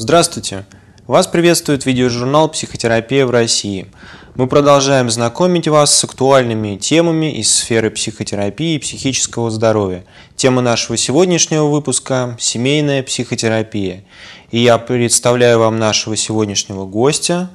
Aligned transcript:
Здравствуйте! 0.00 0.64
Вас 1.06 1.26
приветствует 1.26 1.84
видеожурнал 1.84 2.48
«Психотерапия 2.48 3.26
в 3.26 3.30
России». 3.30 3.86
Мы 4.34 4.46
продолжаем 4.46 5.10
знакомить 5.10 5.68
вас 5.68 5.94
с 5.94 6.04
актуальными 6.04 6.78
темами 6.78 7.38
из 7.38 7.54
сферы 7.54 7.90
психотерапии 7.90 8.76
и 8.76 8.78
психического 8.78 9.50
здоровья. 9.50 10.06
Тема 10.36 10.62
нашего 10.62 10.96
сегодняшнего 10.96 11.66
выпуска– 11.66 12.34
семейная 12.40 13.02
психотерапия. 13.02 14.04
И 14.50 14.60
я 14.60 14.78
представляю 14.78 15.58
вам 15.58 15.78
нашего 15.78 16.16
сегодняшнего 16.16 16.86
гостя. 16.86 17.50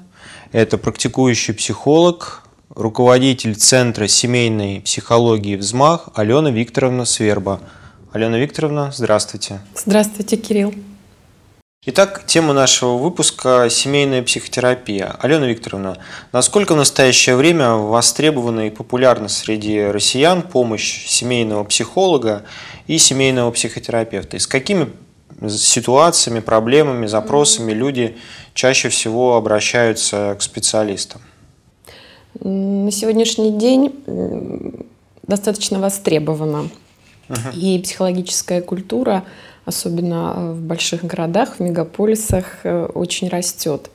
Это 0.51 0.77
практикующий 0.77 1.55
психолог, 1.55 2.43
руководитель 2.69 3.55
Центра 3.55 4.07
семейной 4.07 4.81
психологии 4.81 5.55
«Взмах» 5.55 6.09
Алена 6.13 6.51
Викторовна 6.51 7.05
Сверба. 7.05 7.61
Алена 8.13 8.37
Викторовна, 8.37 8.91
здравствуйте. 8.95 9.61
Здравствуйте, 9.73 10.37
Кирилл. 10.37 10.75
Итак, 11.87 12.23
тема 12.25 12.53
нашего 12.53 12.97
выпуска– 12.97 13.67
семейная 13.69 14.23
психотерапия. 14.23 15.15
Алена 15.19 15.45
Викторовна, 15.45 15.99
насколько 16.31 16.73
в 16.73 16.77
настоящее 16.77 17.35
время 17.35 17.73
востребована 17.73 18.65
и 18.65 18.69
популярна 18.71 19.27
среди 19.27 19.81
россиян 19.83 20.41
помощь 20.41 21.05
семейного 21.05 21.63
психолога 21.63 22.41
и 22.87 22.97
семейного 22.97 23.51
психотерапевта? 23.51 24.37
И 24.37 24.39
с 24.39 24.47
какими 24.47 24.89
ситуациями, 25.47 26.39
проблемами, 26.39 27.05
запросами 27.05 27.71
люди 27.71 28.17
чаще 28.55 28.89
всего 28.89 29.35
обращаются 29.35 30.35
к 30.39 30.41
специалистам? 30.41 31.21
На 32.39 32.91
сегодняшний 32.91 33.51
день 33.51 34.87
достаточно 35.21 35.79
востребована. 35.79 36.67
Uh-huh. 37.27 37.55
И 37.55 37.79
психологическая 37.79 38.61
культура– 38.61 39.23
особенно 39.65 40.33
э, 40.35 40.51
в 40.53 40.61
больших 40.61 41.03
городах, 41.03 41.55
в 41.55 41.59
мегаполисах, 41.59 42.59
э, 42.63 42.85
очень 42.85 43.27
растет. 43.27 43.89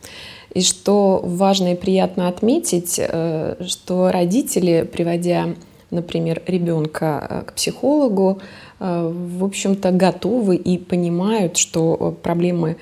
И 0.53 0.63
что 0.63 1.21
важно 1.25 1.73
и 1.73 1.77
приятно 1.77 2.29
отметить, 2.29 2.97
э, 2.99 3.57
что 3.67 4.11
родители, 4.11 4.83
приводя, 4.91 5.55
например, 5.91 6.43
ребенка 6.47 7.45
к 7.47 7.55
психологу, 7.55 8.41
в 8.81 9.45
общем-то, 9.45 9.93
готовы 9.93 10.57
и 10.57 10.79
понимают, 10.79 11.59
что 11.59 12.17
проблемы, 12.23 12.79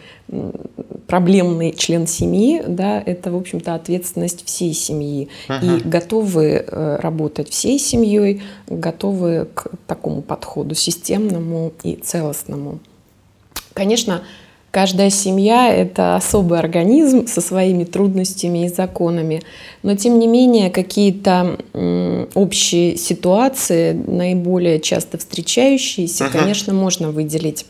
проблемный 1.08 1.72
член 1.72 2.06
семьи, 2.06 2.62
да, 2.66 3.02
это, 3.04 3.32
в 3.32 3.36
общем-то, 3.36 3.74
ответственность 3.74 4.46
всей 4.46 4.72
семьи. 4.74 5.28
Ага. 5.48 5.66
И 5.66 5.80
готовы 5.80 6.64
работать 6.68 7.48
всей 7.50 7.80
семьей, 7.80 8.42
готовы 8.68 9.48
к 9.52 9.72
такому 9.88 10.22
подходу 10.22 10.76
системному 10.76 11.72
и 11.82 11.96
целостному. 11.96 12.78
Конечно, 13.72 14.22
каждая 14.70 15.10
семья– 15.10 15.72
это 15.74 16.16
особый 16.16 16.58
организм 16.58 17.26
со 17.26 17.40
своими 17.40 17.84
трудностями 17.84 18.66
и 18.66 18.68
законами, 18.68 19.42
но 19.82 19.96
тем 19.96 20.18
не 20.18 20.26
менее 20.26 20.70
какие-то 20.70 21.58
общие 22.34 22.96
ситуации, 22.96 23.92
наиболее 23.92 24.80
часто 24.80 25.18
встречающиеся, 25.18 26.24
uh-huh. 26.24 26.38
конечно, 26.38 26.74
можно 26.74 27.10
выделить. 27.10 27.66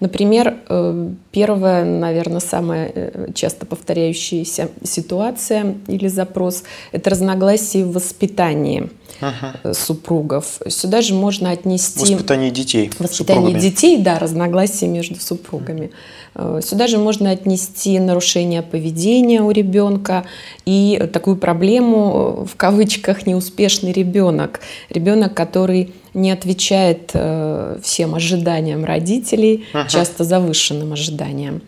Например, 0.00 0.56
э, 0.68 1.10
первая, 1.30 1.84
наверное, 1.84 2.40
самая 2.40 2.90
э, 2.94 3.28
часто 3.34 3.64
повторяющаяся 3.64 4.68
ситуация 4.82 5.76
или 5.86 6.08
запрос– 6.08 6.64
это 6.92 7.10
разногласия 7.10 7.84
в 7.84 7.92
воспитании 7.92 8.90
ага. 9.20 9.72
супругов. 9.72 10.60
Сюда 10.68 11.00
же 11.00 11.14
можно 11.14 11.50
отнести... 11.50 12.00
Воспитание 12.14 12.50
детей. 12.50 12.90
Воспитание 12.98 13.58
детей, 13.58 14.02
да, 14.02 14.18
разногласия 14.18 14.88
между 14.88 15.20
супругами. 15.20 15.90
Э, 16.34 16.60
сюда 16.62 16.86
же 16.86 16.98
можно 16.98 17.30
отнести 17.30 17.98
нарушение 17.98 18.62
поведения 18.62 19.42
у 19.42 19.50
ребенка 19.50 20.24
и 20.66 21.08
такую 21.12 21.36
проблему, 21.36 22.46
в 22.50 22.56
кавычках, 22.56 23.26
неуспешный 23.26 23.92
ребенок. 23.92 24.60
Ребенок, 24.90 25.34
который 25.34 25.94
не 26.14 26.30
отвечает 26.30 27.10
э, 27.12 27.78
всем 27.82 28.14
ожиданиям 28.14 28.84
родителей, 28.84 29.66
ага. 29.72 29.88
часто 29.88 30.24
завышенным 30.24 30.92
ожиданиям. 30.92 31.62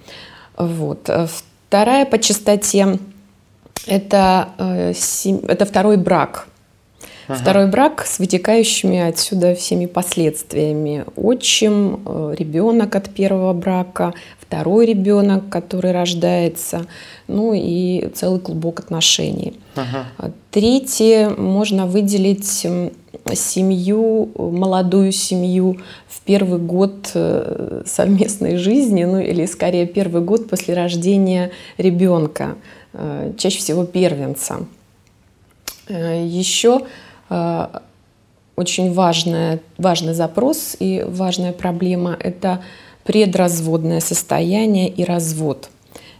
Вот. 0.56 1.10
Вторая 1.68 2.06
по 2.06 2.18
частоте 2.18 2.98
это, 3.86 4.48
э, 4.58 4.92
это 5.48 5.64
второй 5.66 5.96
брак. 5.96 6.48
Ага. 7.28 7.38
Второй 7.40 7.66
брак 7.66 8.06
с 8.06 8.18
вытекающими 8.18 9.00
отсюда 9.00 9.54
всеми 9.54 9.86
последствиями. 9.86 11.04
Отчим, 11.16 12.00
э, 12.06 12.34
ребенок 12.38 12.94
от 12.94 13.10
первого 13.10 13.52
брака, 13.52 14.14
второй 14.38 14.86
ребенок, 14.86 15.48
который 15.48 15.90
рождается, 15.92 16.86
ну 17.26 17.52
и 17.52 18.08
целый 18.14 18.40
клубок 18.40 18.80
отношений. 18.80 19.58
Ага. 19.74 20.32
Третье 20.52 21.30
можно 21.30 21.86
выделить 21.86 22.66
семью, 23.34 24.30
молодую 24.36 25.10
семью 25.10 25.78
в 26.08 26.20
первый 26.20 26.60
год 26.60 27.10
э, 27.14 27.82
совместной 27.86 28.56
жизни, 28.56 29.04
ну 29.04 29.18
или 29.18 29.46
скорее 29.46 29.86
первый 29.86 30.22
год 30.22 30.48
после 30.48 30.74
рождения 30.74 31.50
ребенка, 31.76 32.54
э, 32.92 33.32
чаще 33.36 33.58
всего 33.58 33.84
первенца. 33.84 34.66
Э, 35.88 36.24
Еще 36.24 36.82
очень 37.28 38.92
важная, 38.92 39.60
важный 39.78 40.14
запрос 40.14 40.76
и 40.78 41.04
важная 41.06 41.52
проблема– 41.52 42.16
это 42.20 42.62
предразводное 43.04 44.00
состояние 44.00 44.88
и 44.88 45.04
развод. 45.04 45.68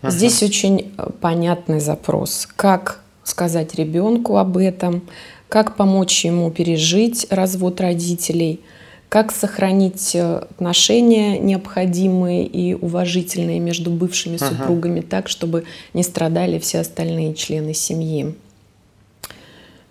Ага. 0.02 0.10
Здесь 0.10 0.42
очень 0.42 0.94
понятный 1.20 1.80
запрос, 1.80 2.46
как 2.54 3.00
сказать 3.24 3.74
ребенку 3.74 4.36
об 4.36 4.56
этом, 4.56 5.02
как 5.48 5.76
помочь 5.76 6.24
ему 6.24 6.50
пережить 6.50 7.26
развод 7.30 7.80
родителей, 7.80 8.60
как 9.08 9.32
сохранить 9.32 10.14
э, 10.14 10.38
отношения 10.38 11.38
необходимые 11.38 12.44
и 12.44 12.74
уважительные 12.74 13.60
между 13.60 13.90
бывшими 13.90 14.36
ага. 14.36 14.46
супругами 14.46 15.00
так, 15.00 15.28
чтобы 15.28 15.64
не 15.94 16.02
страдали 16.02 16.58
все 16.58 16.80
остальные 16.80 17.34
члены 17.34 17.72
семьи. 17.72 18.34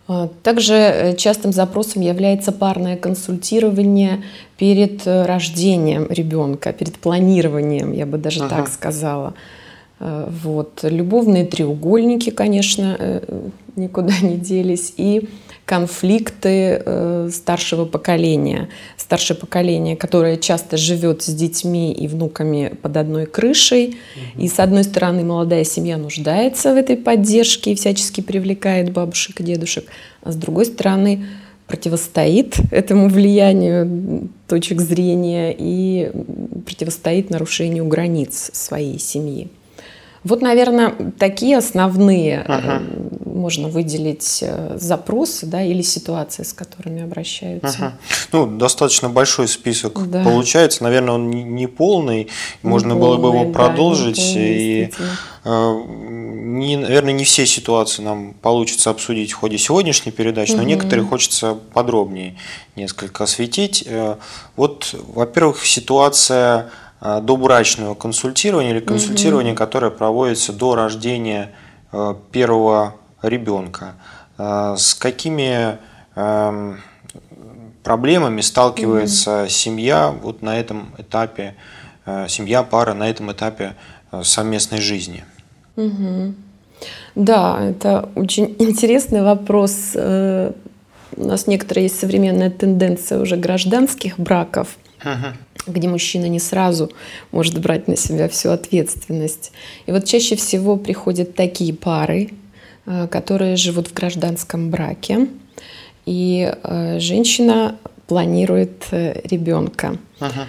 А, 0.07 0.29
также 0.43 0.73
э, 0.73 1.15
частым 1.15 1.51
запросом 1.51 2.01
является 2.01 2.51
парное 2.51 2.95
консультирование 2.95 4.23
перед 4.57 5.05
э, 5.07 5.25
рождением 5.25 6.07
ребенка, 6.09 6.73
перед 6.73 6.95
планированием, 6.97 7.91
я 7.91 8.05
бы 8.05 8.17
даже 8.17 8.41
ага. 8.43 8.55
так 8.57 8.67
сказала. 8.67 9.33
Вот. 9.97 10.79
Любовные 10.83 11.45
треугольники, 11.45 12.29
конечно, 12.29 13.21
никуда 13.77 14.13
не 14.21 14.35
делись. 14.35 14.93
И 14.97 15.29
конфликты 15.65 16.81
э, 16.85 17.29
старшего 17.31 17.85
поколения. 17.85 18.69
Старшее 18.97 19.35
поколение, 19.35 19.95
которое 19.95 20.37
часто 20.37 20.77
живет 20.77 21.23
с 21.23 21.33
детьми 21.33 21.91
и 21.91 22.07
внуками 22.07 22.75
под 22.81 22.97
одной 22.97 23.25
крышей. 23.25 23.97
Угу. 24.15 24.43
И 24.43 24.47
с 24.47 24.59
одной 24.59 24.83
стороны, 24.83 25.23
молодая 25.23 25.63
семья 25.63 25.97
нуждается 25.97 26.73
в 26.73 26.77
этой 26.77 26.97
поддержке 26.97 27.71
и 27.71 27.75
всячески 27.75 28.21
привлекает 28.21 28.91
бабушек 28.91 29.41
и 29.41 29.43
дедушек. 29.43 29.85
А 30.21 30.31
с 30.31 30.35
другой 30.35 30.65
стороны, 30.65 31.25
противостоит 31.67 32.57
этому 32.71 33.09
влиянию 33.09 34.29
точек 34.47 34.81
зрения 34.81 35.55
и 35.57 36.11
противостоит 36.65 37.31
нарушению 37.31 37.87
границ 37.87 38.51
своей 38.53 38.99
семьи. 38.99 39.49
Вот, 40.23 40.41
наверное, 40.41 40.93
такие 41.17 41.57
основные 41.57 42.41
ага. 42.41 42.83
Э, 43.35 43.37
можно 43.37 43.67
выделить 43.67 44.39
э, 44.41 44.77
запросы 44.79 45.45
да, 45.45 45.61
или 45.61 45.81
ситуации, 45.81 46.43
с 46.43 46.53
которыми 46.53 47.03
обращаются. 47.03 47.77
Ага. 47.77 47.93
Ну, 48.31 48.45
достаточно 48.47 49.09
большой 49.09 49.47
список 49.47 50.09
да. 50.09 50.23
получается. 50.23 50.83
Наверное, 50.83 51.15
он 51.15 51.29
не 51.29 51.67
полный. 51.67 52.29
Можно 52.63 52.95
полный, 52.95 53.01
было 53.01 53.17
бы 53.17 53.37
его 53.37 53.51
продолжить. 53.51 54.17
Полный, 54.17 54.57
и, 54.57 54.91
э, 55.43 55.83
не, 55.87 56.77
наверное, 56.77 57.13
не 57.13 57.23
все 57.23 57.45
ситуации 57.45 58.01
нам 58.01 58.33
получится 58.33 58.89
обсудить 58.89 59.31
в 59.31 59.35
ходе 59.35 59.57
сегодняшней 59.57 60.11
передачи, 60.11 60.51
но 60.51 60.59
угу. 60.59 60.67
некоторые 60.67 61.05
хочется 61.05 61.57
подробнее 61.73 62.35
несколько 62.75 63.25
осветить. 63.25 63.87
Вот, 64.55 64.95
во-первых, 65.13 65.65
ситуация 65.65 66.71
Э, 67.01 67.21
добрачного 67.21 67.93
консультирования 67.93 68.71
или 68.71 68.79
консультирования, 68.79 69.51
угу. 69.51 69.59
которое 69.59 69.91
проводится 69.91 70.53
до 70.53 70.73
рождения 70.75 71.51
э, 71.91 72.15
первого 72.31 72.95
ребенка. 73.27 73.95
Э, 74.37 74.75
с 74.77 74.93
какими 74.93 75.77
эм, 76.15 76.79
проблемами 77.83 78.41
сталкивается 78.41 79.43
угу. 79.43 79.49
семья 79.49 80.13
вот 80.21 80.41
на 80.41 80.59
этом 80.59 80.93
этапе, 80.97 81.55
семья, 82.27 82.61
пара 82.61 82.93
на 82.93 83.09
этом 83.09 83.31
этапе 83.31 83.75
совместной 84.21 84.79
жизни? 84.79 85.25
Угу. 85.75 86.35
Да, 87.15 87.59
это 87.61 88.09
очень 88.15 88.55
интересный 88.59 89.23
вопрос. 89.23 89.95
У 89.95 91.25
нас 91.25 91.47
некоторая 91.47 91.83
есть 91.83 91.99
современная 91.99 92.51
тенденция 92.51 93.19
уже 93.19 93.37
гражданских 93.37 94.19
браков. 94.19 94.77
Угу. 95.05 95.71
где 95.73 95.87
мужчина 95.87 96.25
не 96.25 96.39
сразу 96.39 96.91
может 97.31 97.59
брать 97.59 97.87
на 97.87 97.95
себя 97.95 98.27
всю 98.27 98.49
ответственность. 98.49 99.51
И 99.85 99.91
вот 99.91 100.05
чаще 100.05 100.35
всего 100.35 100.77
приходят 100.77 101.35
такие 101.35 101.73
пары, 101.73 102.29
э, 102.29 102.29
которые 103.09 103.55
живут 103.55 103.87
в 103.87 103.93
гражданском 103.93 104.69
браке, 104.69 105.27
и 106.05 106.53
э, 106.63 106.99
женщина 106.99 107.77
планирует 108.07 108.85
э, 108.91 109.21
ребенка. 109.23 109.97
Ага. 110.19 110.45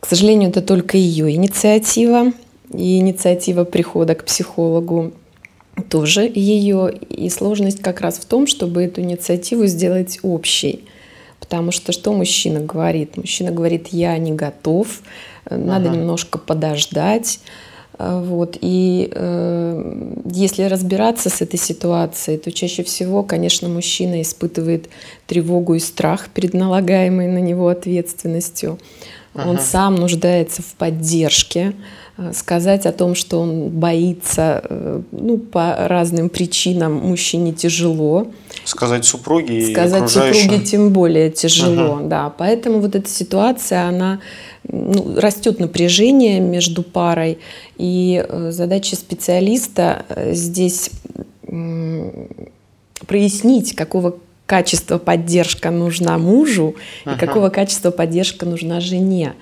К 0.00 0.06
сожалению, 0.06 0.50
это 0.50 0.62
только 0.62 0.96
ее 0.96 1.30
инициатива, 1.30 2.32
и 2.72 2.98
инициатива 2.98 3.64
прихода 3.64 4.14
к 4.14 4.24
психологу 4.24 5.12
тоже 5.88 6.22
ее. 6.22 6.92
И 6.92 7.30
сложность 7.30 7.80
как 7.80 8.00
раз 8.00 8.18
в 8.18 8.24
том, 8.24 8.46
чтобы 8.46 8.82
эту 8.82 9.00
инициативу 9.00 9.66
сделать 9.66 10.18
общей. 10.22 10.84
Потому 11.38 11.70
что 11.70 11.92
что 11.92 12.12
мужчина 12.12 12.60
говорит? 12.60 13.16
Мужчина 13.16 13.52
говорит, 13.52 13.88
я 13.88 14.16
не 14.18 14.32
готов, 14.32 15.02
надо 15.48 15.90
ага. 15.90 15.98
немножко 15.98 16.38
подождать. 16.38 17.40
А, 18.04 18.20
вот. 18.20 18.58
И 18.60 19.08
э, 19.12 20.14
если 20.32 20.64
разбираться 20.64 21.30
с 21.30 21.40
этой 21.40 21.58
ситуацией, 21.58 22.36
то 22.36 22.50
чаще 22.50 22.82
всего, 22.82 23.22
конечно, 23.22 23.68
мужчина 23.68 24.22
испытывает 24.22 24.88
тревогу 25.28 25.74
и 25.74 25.78
страх 25.78 26.28
перед 26.34 26.52
налагаемой 26.52 27.28
на 27.28 27.38
него 27.38 27.68
ответственностью. 27.68 28.78
Ага. 29.34 29.50
Он 29.50 29.58
сам 29.60 29.94
нуждается 29.94 30.62
в 30.62 30.74
поддержке. 30.74 31.74
Э, 32.18 32.32
сказать 32.34 32.86
о 32.86 32.92
том, 32.92 33.14
что 33.14 33.40
он 33.40 33.68
боится 33.68 34.64
э, 34.68 35.00
ну, 35.12 35.38
по 35.38 35.76
разным 35.88 36.28
причинам 36.28 36.94
мужчине 36.94 37.52
тяжело. 37.52 38.26
Сказать 38.64 39.04
супруге 39.04 39.72
Сказать 39.72 40.10
супруге 40.10 40.58
тем 40.60 40.90
более 40.92 41.30
тяжело, 41.30 41.96
ага. 41.96 42.04
да. 42.04 42.30
Поэтому 42.36 42.80
вот 42.80 42.94
эта 42.94 43.08
ситуация, 43.08 43.88
она 43.88 44.20
ну, 44.68 45.18
растет 45.18 45.58
напряжение 45.60 46.40
между 46.40 46.82
парой, 46.82 47.38
и 47.76 48.24
э, 48.26 48.50
задача 48.52 48.96
специалиста 48.96 50.04
здесь 50.32 50.90
прояснить, 53.06 53.74
какого 53.74 54.16
качества 54.52 54.98
поддержка 54.98 55.70
нужна 55.70 56.18
мужу 56.18 56.74
ага. 57.06 57.16
и 57.16 57.18
какого 57.18 57.48
качества 57.48 57.90
поддержка 57.90 58.44
нужна 58.44 58.80
жене 58.80 59.32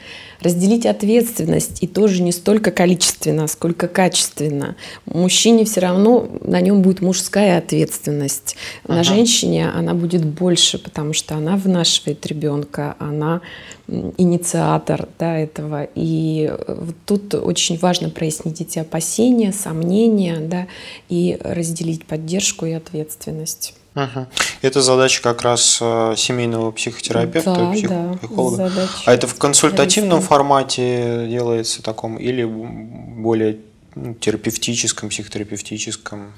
разделить 0.41 0.87
ответственность 0.87 1.83
и 1.83 1.89
тоже 1.89 2.23
не 2.23 2.31
столько 2.31 2.71
количественно, 2.71 3.49
сколько 3.49 3.89
качественно. 3.89 4.77
Мужчине 5.07 5.65
все 5.65 5.81
равно 5.81 6.29
на 6.43 6.61
нем 6.61 6.83
будет 6.83 7.01
мужская 7.01 7.59
ответственность. 7.59 8.55
Ага. 8.85 8.99
На 8.99 9.03
женщине 9.03 9.69
она 9.69 9.95
будет 9.95 10.25
больше, 10.25 10.79
потому 10.79 11.12
что 11.12 11.35
она 11.35 11.57
вынашивает 11.57 12.25
ребенка, 12.27 12.95
она 13.01 13.41
инициатор 13.89 15.09
да, 15.19 15.37
этого. 15.37 15.89
И 15.97 16.55
вот 16.69 16.95
тут 17.05 17.35
очень 17.35 17.77
важно 17.79 18.11
прояснить 18.11 18.61
эти 18.61 18.79
опасения, 18.79 19.53
сомнения 19.53 20.37
да, 20.39 20.69
и 21.09 21.37
разделить 21.43 22.05
поддержку 22.05 22.65
и 22.65 22.71
ответственность. 22.71 23.75
Угу. 23.94 24.26
Это 24.62 24.82
задача 24.82 25.22
как 25.22 25.42
раз 25.42 25.78
э, 25.81 26.14
семейного 26.16 26.70
психотерапевта, 26.70 27.54
да, 27.54 27.72
псих... 27.72 27.88
да, 27.88 28.12
психолога. 28.19 28.70
А 29.04 29.12
это 29.12 29.26
в 29.26 29.34
консультативном 29.37 30.20
формате 30.20 31.26
делается 31.28 31.82
таком 31.82 32.16
или 32.16 32.44
более 32.44 33.58
ну, 33.96 34.14
терапевтическом, 34.14 35.08
психотерапевтическом? 35.08 36.32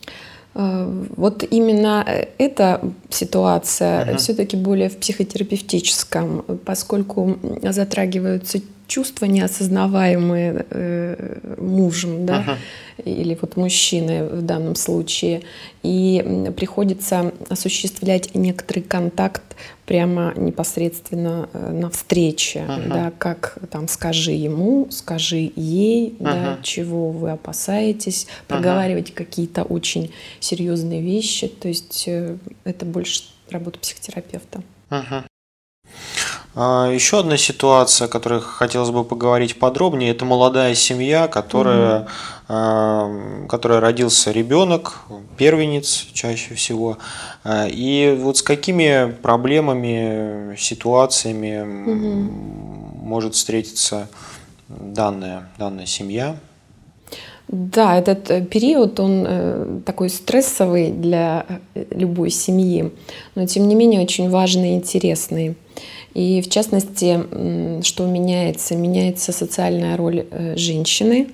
Э, 0.54 1.04
вот 1.16 1.44
именно 1.50 2.04
э, 2.06 2.28
эта 2.38 2.80
ситуация 3.10 4.04
uh 4.06 4.16
все-таки 4.16 4.56
более 4.56 4.88
в 4.88 4.96
психотерапевтическом, 4.96 6.42
поскольку 6.64 7.38
затрагиваются 7.62 8.60
чувства 8.92 9.24
неосознаваемые 9.24 10.66
э, 10.68 11.56
мужем, 11.58 12.26
да, 12.26 12.40
uh 12.40 12.56
или 13.06 13.36
вот 13.40 13.56
мужчиной 13.56 14.28
в 14.28 14.42
данном 14.42 14.74
случае, 14.74 15.40
и 15.82 16.52
приходится 16.54 17.32
осуществлять 17.48 18.34
некоторый 18.34 18.80
контакт 18.80 19.42
прямо 19.86 20.34
непосредственно 20.36 21.48
э, 21.54 21.72
на 21.72 21.88
встрече, 21.88 22.66
uh 22.68 22.88
да, 22.88 23.12
как 23.16 23.56
там 23.70 23.88
скажи 23.88 24.32
ему, 24.32 24.88
скажи 24.90 25.50
ей, 25.56 26.14
uh 26.18 26.24
да, 26.24 26.58
чего 26.62 27.10
вы 27.10 27.30
опасаетесь, 27.30 28.26
проговаривать 28.46 29.08
uh 29.08 29.14
какие-то 29.14 29.62
очень 29.62 30.12
серьезные 30.38 31.00
вещи, 31.00 31.48
то 31.48 31.68
есть 31.68 32.04
э, 32.06 32.36
это 32.64 32.84
больше 32.84 33.22
работа 33.48 33.78
психотерапевта. 33.78 34.58
uh 34.90 35.02
а, 35.10 35.31
Еще 36.54 37.20
одна 37.20 37.38
ситуация, 37.38 38.06
о 38.06 38.08
которой 38.08 38.40
хотелось 38.40 38.90
бы 38.90 39.04
поговорить 39.04 39.58
подробнее, 39.58 40.10
это 40.10 40.26
молодая 40.26 40.74
семья, 40.74 41.26
которая, 41.26 42.06
угу. 42.46 43.46
которая 43.48 43.80
родился 43.80 44.32
ребенок, 44.32 44.98
первенец 45.38 46.06
чаще 46.12 46.54
всего. 46.54 46.98
А, 47.42 47.66
и 47.68 48.14
вот 48.20 48.36
с 48.36 48.42
какими 48.42 49.10
проблемами, 49.22 50.54
ситуациями 50.58 51.62
угу. 51.62 52.30
может 53.02 53.34
встретиться 53.34 54.08
данная, 54.68 55.48
данная 55.56 55.86
семья? 55.86 56.36
Да, 57.52 57.98
этот 57.98 58.30
э, 58.30 58.42
период, 58.42 58.98
он 58.98 59.26
э, 59.28 59.80
такой 59.84 60.08
стрессовый 60.08 60.90
для 60.90 61.44
э, 61.74 61.84
любой 61.90 62.30
семьи, 62.30 62.90
но 63.34 63.46
тем 63.46 63.68
не 63.68 63.74
менее 63.74 64.00
очень 64.00 64.30
важный 64.30 64.70
и 64.70 64.74
интересный. 64.76 65.54
И 66.14 66.40
в 66.40 66.48
частности, 66.48 67.20
что 67.82 68.06
меняется? 68.06 68.74
Меняется 68.74 69.32
социальная 69.32 69.96
роль 69.96 70.26
женщины, 70.56 71.28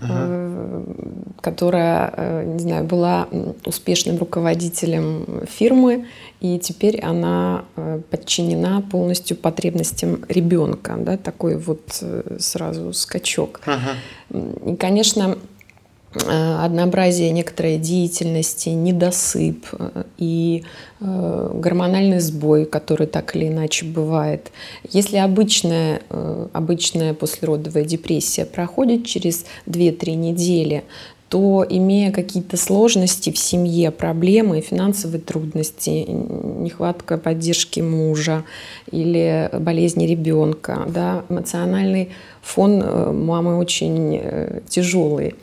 uh 0.00 1.24
которая, 1.40 2.44
не 2.44 2.58
знаю, 2.58 2.84
была 2.84 3.26
успешным 3.64 4.18
руководителем 4.18 5.46
фирмы, 5.48 6.06
и 6.40 6.58
теперь 6.58 7.00
она 7.00 7.64
подчинена 8.10 8.82
полностью 8.82 9.36
потребностям 9.36 10.24
ребенка, 10.28 10.96
да, 10.98 11.16
такой 11.16 11.56
вот 11.56 12.04
сразу 12.38 12.92
скачок. 12.92 13.60
uh 13.66 14.72
И, 14.72 14.76
конечно, 14.76 15.38
однообразие 16.14 17.30
некоторой 17.30 17.76
деятельности, 17.76 18.70
недосып 18.70 19.66
э, 19.72 20.04
и 20.16 20.64
э, 21.00 21.50
гормональный 21.54 22.20
сбой, 22.20 22.64
который 22.64 23.06
так 23.06 23.36
или 23.36 23.48
иначе 23.48 23.84
бывает. 23.84 24.50
Если 24.90 25.18
обычная, 25.18 26.00
обычная 26.52 27.12
послеродовая 27.12 27.84
депрессия 27.84 28.46
проходит 28.46 29.04
через 29.06 29.44
2-3 29.66 30.14
недели, 30.14 30.84
то 31.28 31.66
имея 31.68 32.10
какие-то 32.10 32.56
сложности 32.56 33.30
в 33.30 33.36
семье, 33.36 33.90
проблемы, 33.90 34.62
финансовые 34.62 35.20
трудности, 35.20 36.06
нехватка 36.08 37.18
поддержки 37.18 37.80
мужа 37.80 38.44
или 38.90 39.50
болезни 39.52 40.06
ребенка, 40.06 40.86
да, 40.88 41.26
эмоциональный 41.28 42.12
фон 42.40 42.78
мамы 43.26 43.58
очень 43.58 44.62
тяжелый. 44.70 45.34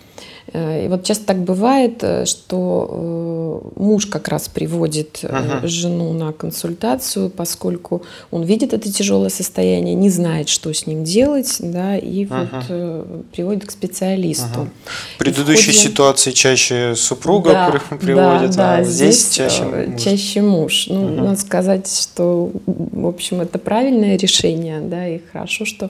Э, 0.53 0.85
и 0.85 0.87
вот 0.87 1.03
часто 1.03 1.25
так 1.25 1.43
бывает, 1.43 2.03
э, 2.03 2.25
что 2.25 3.71
э, 3.75 3.79
муж 3.81 4.05
как 4.05 4.27
раз 4.27 4.47
приводит 4.47 5.21
ага. 5.23 5.67
жену 5.67 6.13
на 6.13 6.31
консультацию, 6.33 7.29
поскольку 7.29 8.03
он 8.31 8.43
видит 8.43 8.73
это 8.73 8.91
тяжелое 8.91 9.29
состояние, 9.29 9.95
не 9.95 10.09
знает, 10.09 10.49
что 10.49 10.71
с 10.71 10.85
ним 10.85 11.03
делать, 11.03 11.57
да, 11.59 11.97
и 11.97 12.27
ага. 12.29 12.63
вот 12.69 13.31
приводит 13.31 13.65
к 13.65 13.71
специалисту. 13.71 14.61
Ага. 14.61 14.69
В 15.15 15.17
предыдущей 15.17 15.71
ходе... 15.71 15.77
ситуации 15.77 16.31
чаще 16.31 16.95
супруга 16.95 17.51
да, 17.51 17.97
приводит, 17.97 18.55
да, 18.55 18.75
а 18.75 18.77
да, 18.77 18.83
здесь, 18.83 19.21
здесь 19.21 19.35
чаще 19.35 19.63
муж. 19.63 20.01
Чаще 20.01 20.41
муж. 20.41 20.87
Ну, 20.89 21.07
ага. 21.07 21.23
надо 21.23 21.39
сказать, 21.39 21.91
что, 21.91 22.51
в 22.65 23.07
общем, 23.07 23.41
это 23.41 23.57
правильное 23.57 24.17
решение, 24.17 24.79
да, 24.79 25.07
и 25.07 25.19
хорошо, 25.31 25.65
что 25.65 25.89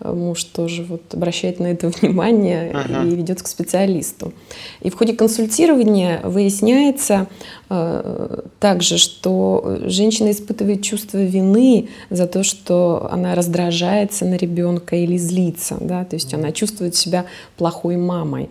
муж 0.00 0.44
тоже 0.44 0.84
вот 0.84 1.02
обращает 1.12 1.60
на 1.60 1.66
это 1.66 1.88
внимание 2.00 2.70
ага. 2.72 3.04
и 3.04 3.14
ведет 3.14 3.42
к 3.42 3.46
специалисту. 3.46 4.32
И 4.80 4.90
в 4.90 4.96
ходе 4.96 5.14
консультирования 5.14 6.20
выясняется 6.22 7.28
э, 7.70 8.40
также, 8.60 8.98
что 8.98 9.78
женщина 9.84 10.30
испытывает 10.30 10.82
чувство 10.82 11.18
вины 11.18 11.88
за 12.10 12.26
то, 12.26 12.42
что 12.42 13.08
она 13.10 13.34
раздражается 13.34 14.24
на 14.24 14.34
ребенка 14.34 14.96
или 14.96 15.16
злится, 15.16 15.76
да, 15.80 16.04
то 16.04 16.14
есть 16.14 16.34
она 16.34 16.52
чувствует 16.52 16.94
себя 16.94 17.26
плохой 17.56 17.96
мамой. 17.96 18.50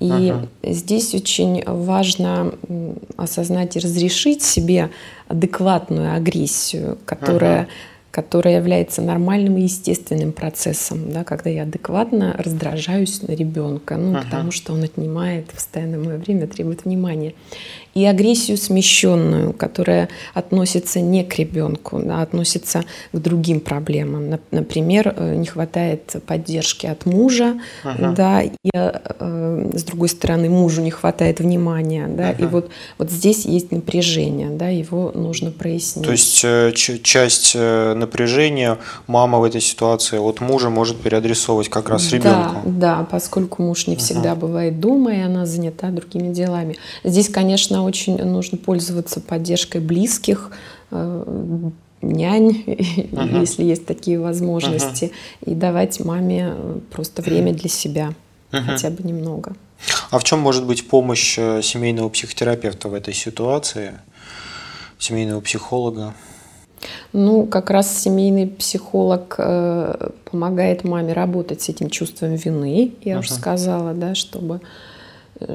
И 0.00 0.10
ага. 0.10 0.48
здесь 0.62 1.14
очень 1.14 1.62
важно 1.66 2.54
осознать 3.18 3.76
и 3.76 3.80
разрешить 3.80 4.42
себе 4.42 4.90
адекватную 5.28 6.14
агрессию, 6.16 6.96
которая 7.04 7.62
ага 7.62 7.70
которая 8.20 8.56
является 8.56 9.00
нормальным 9.00 9.56
и 9.56 9.62
естественным 9.62 10.32
процессом, 10.32 11.10
да, 11.10 11.24
когда 11.24 11.48
я 11.48 11.62
адекватно 11.62 12.36
раздражаюсь 12.38 13.22
на 13.22 13.32
ребенка, 13.32 13.96
ну, 13.96 14.12
uh-huh. 14.12 14.24
потому 14.24 14.50
что 14.50 14.74
он 14.74 14.82
отнимает 14.82 15.46
постоянно 15.46 15.96
мое 15.96 16.18
время, 16.18 16.46
требует 16.46 16.84
внимания. 16.84 17.32
И 17.94 18.04
агрессию 18.04 18.56
смещенную, 18.56 19.52
которая 19.52 20.08
относится 20.34 21.00
не 21.00 21.24
к 21.24 21.36
ребенку, 21.36 22.00
а 22.08 22.22
относится 22.22 22.84
к 23.12 23.18
другим 23.18 23.60
проблемам. 23.60 24.38
Например, 24.50 25.14
э, 25.16 25.34
не 25.36 25.46
хватает 25.46 26.16
поддержки 26.26 26.86
от 26.86 27.06
мужа, 27.06 27.60
uh-huh. 27.84 28.14
да, 28.14 28.42
и 28.42 28.52
э, 28.72 29.70
с 29.74 29.84
другой 29.84 30.08
стороны 30.08 30.48
мужу 30.48 30.82
не 30.82 30.90
хватает 30.90 31.40
внимания, 31.40 32.06
да, 32.08 32.30
uh-huh. 32.30 32.42
и 32.42 32.46
вот 32.46 32.70
вот 32.98 33.10
здесь 33.10 33.44
есть 33.44 33.72
напряжение, 33.72 34.50
да, 34.50 34.68
его 34.68 35.12
нужно 35.14 35.50
прояснить. 35.50 36.04
То 36.04 36.12
есть 36.12 36.42
э, 36.44 36.72
часть 36.72 37.52
э, 37.54 37.94
напряжения 37.94 38.78
мама 39.06 39.38
в 39.38 39.44
этой 39.44 39.60
ситуации 39.60 40.18
от 40.18 40.40
мужа 40.40 40.70
может 40.70 41.00
переадресовывать 41.00 41.68
как 41.68 41.88
раз 41.88 42.12
ребенку. 42.12 42.62
Да, 42.64 42.98
да, 42.98 43.06
поскольку 43.10 43.62
муж 43.62 43.86
не 43.86 43.96
всегда 43.96 44.30
uh-huh. 44.32 44.36
бывает 44.36 44.80
дома, 44.80 45.14
и 45.14 45.20
она 45.20 45.46
занята 45.46 45.90
другими 45.90 46.32
делами. 46.32 46.76
Здесь, 47.04 47.28
конечно, 47.28 47.79
очень 47.84 48.22
нужно 48.24 48.58
пользоваться 48.58 49.20
поддержкой 49.20 49.80
близких, 49.80 50.50
э, 50.90 51.70
нянь, 52.02 52.64
uh-huh. 52.66 53.40
если 53.40 53.64
есть 53.64 53.86
такие 53.86 54.18
возможности, 54.18 55.06
uh-huh. 55.06 55.52
и 55.52 55.54
давать 55.54 56.00
маме 56.00 56.54
просто 56.90 57.22
время 57.22 57.52
для 57.52 57.68
себя, 57.68 58.14
uh-huh. 58.52 58.62
хотя 58.62 58.90
бы 58.90 59.02
немного. 59.02 59.54
А 60.10 60.18
в 60.18 60.24
чем 60.24 60.40
может 60.40 60.66
быть 60.66 60.88
помощь 60.88 61.38
э, 61.38 61.62
семейного 61.62 62.08
психотерапевта 62.08 62.88
в 62.88 62.94
этой 62.94 63.14
ситуации, 63.14 63.98
семейного 64.98 65.40
психолога? 65.40 66.14
Ну, 67.12 67.46
как 67.46 67.70
раз 67.70 67.94
семейный 68.02 68.46
психолог 68.46 69.34
э, 69.38 70.10
помогает 70.30 70.84
маме 70.84 71.12
работать 71.12 71.60
с 71.60 71.68
этим 71.68 71.90
чувством 71.90 72.34
вины, 72.34 72.94
я 73.02 73.14
uh-huh. 73.14 73.18
уже 73.20 73.32
сказала, 73.32 73.92
да, 73.92 74.14
чтобы 74.14 74.56
э, 74.56 74.89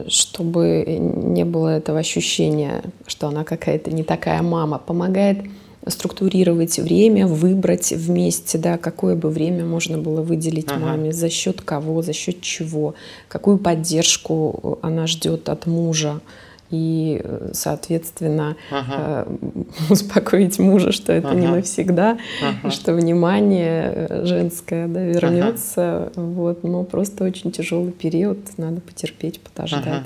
чтобы 0.07 0.83
не 0.87 1.45
было 1.45 1.69
этого 1.69 1.99
ощущения, 1.99 2.83
что 3.07 3.27
она 3.27 3.43
какая-то 3.43 3.91
не 3.91 4.03
такая 4.03 4.41
мама, 4.41 4.77
помогает 4.79 5.39
структурировать 5.87 6.79
время, 6.79 7.27
выбрать 7.27 7.91
вместе, 7.91 8.57
да, 8.57 8.77
какое 8.77 9.15
бы 9.15 9.29
время 9.29 9.65
можно 9.65 9.97
было 9.97 10.21
выделить 10.21 10.69
ага. 10.69 10.79
маме, 10.79 11.11
за 11.11 11.29
счет 11.29 11.61
кого, 11.61 12.01
за 12.01 12.13
счет 12.13 12.41
чего, 12.41 12.95
какую 13.27 13.57
поддержку 13.57 14.79
она 14.81 15.07
ждет 15.07 15.49
от 15.49 15.65
мужа. 15.67 16.21
И, 16.71 17.21
соответственно, 17.53 18.57
ага. 18.71 19.27
э, 19.27 19.53
успокоить 19.89 20.57
мужа, 20.57 20.91
что 20.91 21.13
это 21.13 21.29
ага. 21.29 21.39
не 21.39 21.47
навсегда, 21.47 22.17
ага. 22.41 22.71
что 22.71 22.93
внимание 22.93 23.91
э, 23.93 24.25
женское 24.25 24.87
да, 24.87 24.99
вернется. 25.01 26.11
Ага. 26.15 26.21
Вот, 26.21 26.63
но 26.63 26.83
просто 26.83 27.23
очень 27.23 27.51
тяжелый 27.51 27.91
период, 27.91 28.39
надо 28.57 28.81
потерпеть, 28.81 29.39
подождать. 29.39 29.85
Ага. 29.85 30.05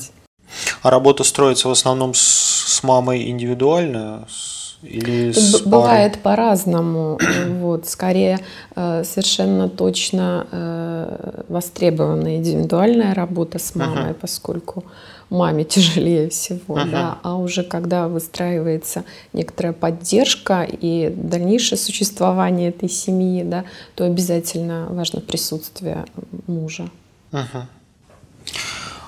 А 0.81 0.89
работа 0.89 1.23
строится 1.23 1.69
в 1.69 1.71
основном 1.71 2.13
с, 2.13 2.19
с 2.19 2.83
мамой 2.83 3.29
индивидуально, 3.29 4.25
с 4.29 4.58
или 4.81 5.31
с 5.31 5.62
Бывает 5.62 6.19
по-разному. 6.19 7.19
Вот, 7.59 7.88
скорее, 7.88 8.39
э, 8.75 9.03
совершенно 9.03 9.69
точно 9.69 10.48
э, 10.51 11.43
востребована 11.50 12.38
индивидуальная 12.38 13.13
работа 13.13 13.59
с 13.59 13.75
мамой, 13.75 14.12
uh-huh. 14.12 14.17
поскольку 14.21 14.86
маме 15.29 15.63
тяжелее 15.63 16.29
всего, 16.29 16.77
uh-huh. 16.77 16.89
да, 16.89 17.19
а 17.21 17.36
уже 17.36 17.63
когда 17.63 18.07
выстраивается 18.07 19.03
некоторая 19.33 19.74
поддержка 19.74 20.63
и 20.63 21.13
дальнейшее 21.15 21.77
существование 21.77 22.69
этой 22.69 22.89
семьи, 22.89 23.43
да, 23.43 23.65
то 23.95 24.05
обязательно 24.05 24.88
важно 24.89 25.19
присутствие 25.19 26.05
мужа. 26.48 26.89
Uh-huh. 27.31 27.63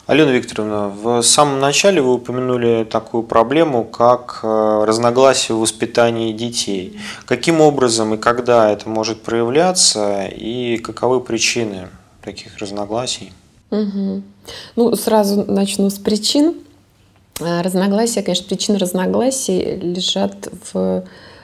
Алена 0.07 0.31
Викторовна, 0.31 0.87
в 0.87 1.21
самом 1.21 1.59
начале 1.59 2.01
вы 2.01 2.15
упомянули 2.15 2.83
такую 2.89 3.23
проблему, 3.23 3.85
как 3.85 4.39
э, 4.43 4.83
разногласие 4.85 5.55
в 5.55 5.59
воспитании 5.59 6.33
детей. 6.33 6.99
Каким 7.25 7.61
образом 7.61 8.15
и 8.15 8.17
когда 8.17 8.71
это 8.71 8.89
может 8.89 9.21
проявляться, 9.21 10.25
и 10.25 10.77
каковы 10.77 11.21
причины 11.21 11.89
таких 12.23 12.57
разногласий? 12.57 13.31
Угу. 13.69 14.23
Ну, 14.75 14.95
сразу 14.95 15.45
начну 15.45 15.89
с 15.89 15.99
причин. 15.99 16.55
Э, 17.39 17.61
разногласия, 17.61 18.23
конечно, 18.23 18.47
причины 18.47 18.79
разногласий 18.79 19.75
лежат 19.75 20.49
в 20.73 21.03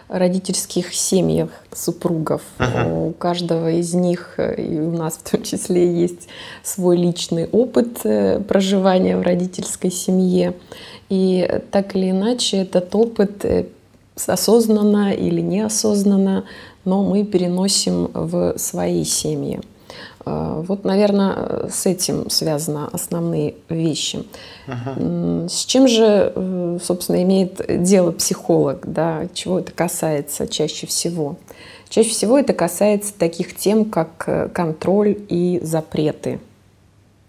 родительских 0.10 0.94
семьях 0.94 1.50
супругов. 1.74 2.42
Uh-huh. 2.60 3.10
У 3.10 3.14
каждого 3.14 3.72
из 3.72 3.94
них, 3.94 4.36
э, 4.38 4.62
и 4.62 4.80
у 4.80 4.92
нас 4.92 5.20
в 5.24 5.30
том 5.30 5.44
числе, 5.44 5.94
есть 6.02 6.28
свой 6.64 6.98
личный 6.98 7.48
опыт 7.48 8.00
э, 8.04 8.40
проживания 8.40 9.18
в 9.18 9.22
родительской 9.22 9.92
семье. 9.92 10.54
И 11.10 11.62
так 11.72 11.96
или 11.96 12.12
иначе 12.12 12.58
этот 12.58 12.94
опыт 12.96 13.46
осознанно 14.26 15.14
или 15.14 15.42
неосознанно, 15.42 16.46
но 16.86 17.04
мы 17.04 17.24
переносим 17.24 18.10
в 18.14 18.58
свои 18.58 19.04
семьи. 19.04 19.62
А, 20.28 20.62
вот, 20.62 20.84
наверное, 20.84 21.70
с 21.70 21.86
этим 21.86 22.30
связаны 22.30 22.88
основные 22.92 23.56
вещи. 23.70 24.26
Uh-huh. 24.68 25.48
С 25.48 25.66
чем 25.66 25.88
же, 25.88 26.34
э, 26.36 26.78
собственно, 26.84 27.24
имеет 27.24 27.62
дело 27.84 28.12
психолог, 28.12 28.82
да, 28.92 29.28
чего 29.34 29.60
это 29.60 29.72
касается 29.72 30.48
чаще 30.48 30.86
всего? 30.86 31.38
Чаще 31.88 32.10
всего 32.10 32.38
это 32.38 32.54
касается 32.54 33.14
таких 33.18 33.56
тем, 33.56 33.86
как 33.86 34.26
э, 34.28 34.50
контроль 34.50 35.18
и 35.30 35.62
запреты 35.64 36.40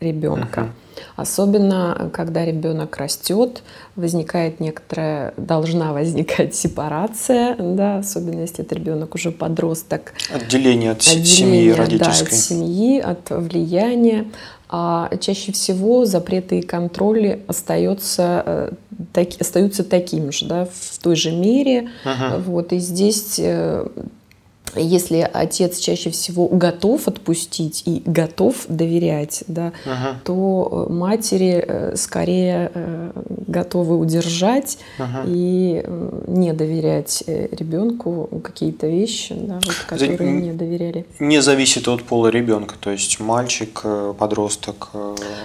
ребенка. 0.00 0.60
Uh-huh. 0.60 0.88
Особенно, 1.16 2.10
когда 2.12 2.44
ребенок 2.44 2.96
растет, 2.96 3.62
возникает 3.96 4.60
некоторая, 4.60 5.34
должна 5.36 5.92
возникать 5.92 6.54
сепарация, 6.54 7.56
да, 7.56 7.98
особенно 7.98 8.40
если 8.40 8.64
это 8.64 8.74
ребенок 8.74 9.14
уже 9.14 9.30
подросток. 9.30 10.12
Отделение 10.32 10.92
от 10.92 10.98
Отделение, 10.98 11.26
семьи 11.26 11.70
родительской. 11.70 12.30
Да, 12.30 12.36
от 12.36 12.40
семьи, 12.40 13.00
от 13.00 13.30
влияния. 13.30 14.26
А 14.70 15.10
чаще 15.20 15.52
всего 15.52 16.04
запреты 16.04 16.58
и 16.58 16.62
контроли 16.62 17.42
остаются, 17.48 18.42
э, 18.44 18.70
так, 19.14 19.28
остаются 19.40 19.82
таким 19.82 20.30
же, 20.30 20.46
да, 20.46 20.68
в 20.70 20.98
той 20.98 21.16
же 21.16 21.30
мере. 21.32 21.88
Ага. 22.04 22.36
Вот, 22.44 22.74
и 22.74 22.78
здесь 22.78 23.36
э, 23.38 23.86
если 24.76 25.28
отец 25.32 25.78
чаще 25.78 26.10
всего 26.10 26.48
готов 26.48 27.08
отпустить 27.08 27.82
и 27.86 28.02
готов 28.04 28.66
доверять, 28.68 29.44
да, 29.48 29.72
ага. 29.84 30.20
то 30.24 30.86
э, 30.88 30.92
матери 30.92 31.64
э, 31.66 31.96
скорее 31.96 32.70
э, 32.74 33.10
готовы 33.46 33.98
удержать 33.98 34.78
ага. 34.98 35.24
и 35.26 35.82
не 36.26 36.52
доверять 36.52 37.24
ребенку 37.26 38.28
какие-то 38.42 38.86
вещи, 38.86 39.34
да, 39.34 39.54
вот, 39.54 39.74
которые 39.86 40.32
не 40.32 40.52
доверяли. 40.52 41.06
Не 41.18 41.40
зависит 41.40 41.88
от 41.88 42.02
пола 42.04 42.28
ребенка, 42.28 42.74
то 42.78 42.90
есть 42.90 43.20
мальчик, 43.20 43.82
подросток, 44.18 44.90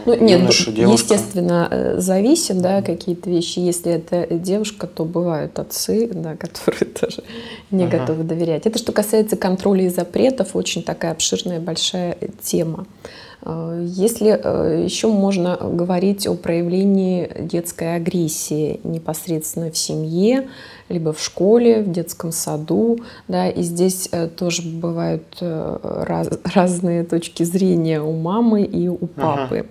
ну, 0.05 0.15
нет, 0.15 0.41
юноша, 0.41 0.71
девушка. 0.71 1.13
Естественно, 1.13 1.95
зависит, 1.97 2.61
да, 2.61 2.81
какие-то 2.81 3.29
вещи. 3.29 3.59
Если 3.59 3.93
это 3.93 4.27
девушка, 4.29 4.87
то 4.87 5.05
бывают 5.05 5.57
отцы, 5.59 6.09
да, 6.13 6.35
которые 6.37 6.85
тоже 6.85 7.23
не 7.71 7.85
ага. 7.85 7.99
готовы 7.99 8.23
доверять. 8.23 8.65
Это 8.65 8.77
что 8.77 8.91
касается 8.91 9.12
касается 9.13 9.38
контроля 9.38 9.86
и 9.86 9.89
запретов, 9.89 10.55
очень 10.55 10.82
такая 10.82 11.12
обширная 11.12 11.60
большая 11.60 12.17
тема. 12.41 12.88
Э, 13.43 13.86
если 13.86 14.39
э, 14.43 14.84
еще 14.84 15.08
можно 15.08 15.55
говорить 15.55 16.25
о 16.25 16.34
проявлении 16.34 17.29
детской 17.41 17.96
агрессии 17.96 18.79
непосредственно 18.84 19.70
в 19.70 19.77
семье, 19.77 20.50
либо 20.89 21.13
в 21.13 21.22
школе, 21.22 21.84
в 21.84 21.91
детском 21.91 22.32
саду, 22.32 23.01
да, 23.27 23.50
и 23.50 23.62
здесь 23.62 24.10
э, 24.12 24.29
тоже 24.29 24.63
бывают 24.63 25.38
раз, 25.39 26.29
разные 26.55 27.03
точки 27.03 27.43
зрения 27.43 28.01
у 28.01 28.13
мамы 28.13 28.63
и 28.63 28.88
у 28.88 29.05
папы. 29.05 29.60
Ага. 29.60 29.67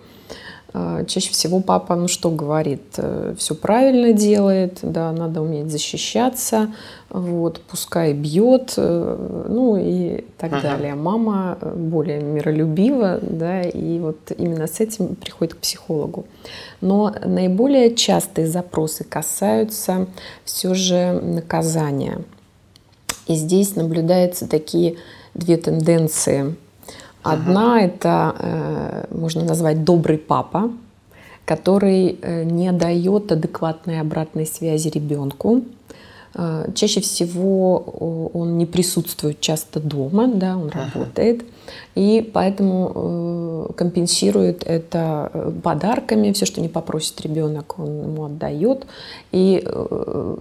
А, 0.75 1.05
чаще 1.05 1.31
всего 1.31 1.61
папа, 1.61 1.97
ну 1.97 2.09
что 2.09 2.31
говорит, 2.31 2.95
э, 2.97 3.35
все 3.37 3.55
правильно 3.55 4.15
делает, 4.15 4.79
да, 4.81 5.13
надо 5.13 5.43
уметь 5.43 5.71
защищаться, 5.71 6.73
вот, 7.11 7.61
пускай 7.61 8.15
бьет, 8.15 8.73
э, 8.79 9.47
ну 9.51 9.77
и 9.77 10.25
так 10.39 10.53
ага. 10.55 10.63
далее. 10.63 10.95
Мама 10.95 11.59
э, 11.61 11.75
более 11.75 12.21
миролюбива, 12.21 13.19
да, 13.21 13.61
и 13.61 13.99
вот 13.99 14.33
именно 14.39 14.67
с 14.67 14.81
этим 14.81 15.15
приходит 15.15 15.55
к 15.55 15.59
психологу. 15.59 16.25
Но 16.81 17.15
наиболее 17.23 17.95
частые 17.95 18.47
запросы 18.47 19.05
касаются 19.05 20.07
все 20.47 20.73
же 20.73 21.21
наказания. 21.23 22.23
И 23.27 23.35
здесь 23.35 23.77
наблюдаются 23.77 24.49
такие 24.49 24.97
две 25.35 25.59
тенденции– 25.59 26.57
Одна 27.23 27.81
uh 27.81 27.85
это 27.85 28.35
э, 28.39 29.05
можно 29.11 29.45
назвать 29.45 29.85
добрый 29.85 30.19
папа, 30.19 30.71
который 31.45 32.19
э, 32.21 32.45
не 32.45 32.73
дает 32.73 33.33
адекватной 33.33 34.01
обратной 34.01 34.47
связи 34.47 34.89
ребенку, 34.89 35.63
чаще 36.75 37.01
всего 37.01 38.31
он 38.33 38.57
не 38.57 38.65
присутствует 38.67 39.41
часто 39.41 39.81
дома, 39.81 40.29
да, 40.29 40.57
он 40.57 40.69
ага. 40.69 40.91
работает, 40.95 41.45
и 41.95 42.31
поэтому 42.33 43.69
э, 43.71 43.73
компенсирует 43.75 44.63
это 44.65 45.31
э, 45.33 45.53
подарками, 45.63 46.33
все, 46.33 46.47
что 46.47 46.61
не 46.61 46.69
попросит 46.69 47.21
ребенок, 47.21 47.79
он 47.79 48.03
ему 48.03 48.25
отдает. 48.25 48.87
И 49.31 49.63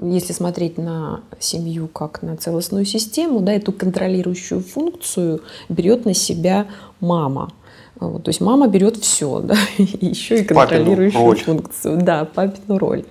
если 0.03 0.33
смотреть 0.33 0.77
на 0.77 1.21
семью 1.39 1.88
как 1.88 2.21
на 2.21 2.38
целостную 2.38 2.86
систему, 2.86 3.41
да, 3.41 3.53
эту 3.53 3.74
контролирующую 3.74 4.62
функцию 4.62 5.41
берет 5.67 6.05
на 6.05 6.13
себя 6.13 6.67
мама. 7.01 7.51
Вот, 8.00 8.24
то 8.24 8.29
есть 8.29 8.41
мама 8.41 8.67
берет 8.67 8.98
все, 8.98 9.39
да, 9.43 9.55
и 9.77 10.05
еще 10.07 10.39
и 10.39 10.43
контролирующую 10.43 11.36
функцию, 11.36 12.01
да, 12.01 12.25
папину 12.25 12.77
роль. 12.77 13.03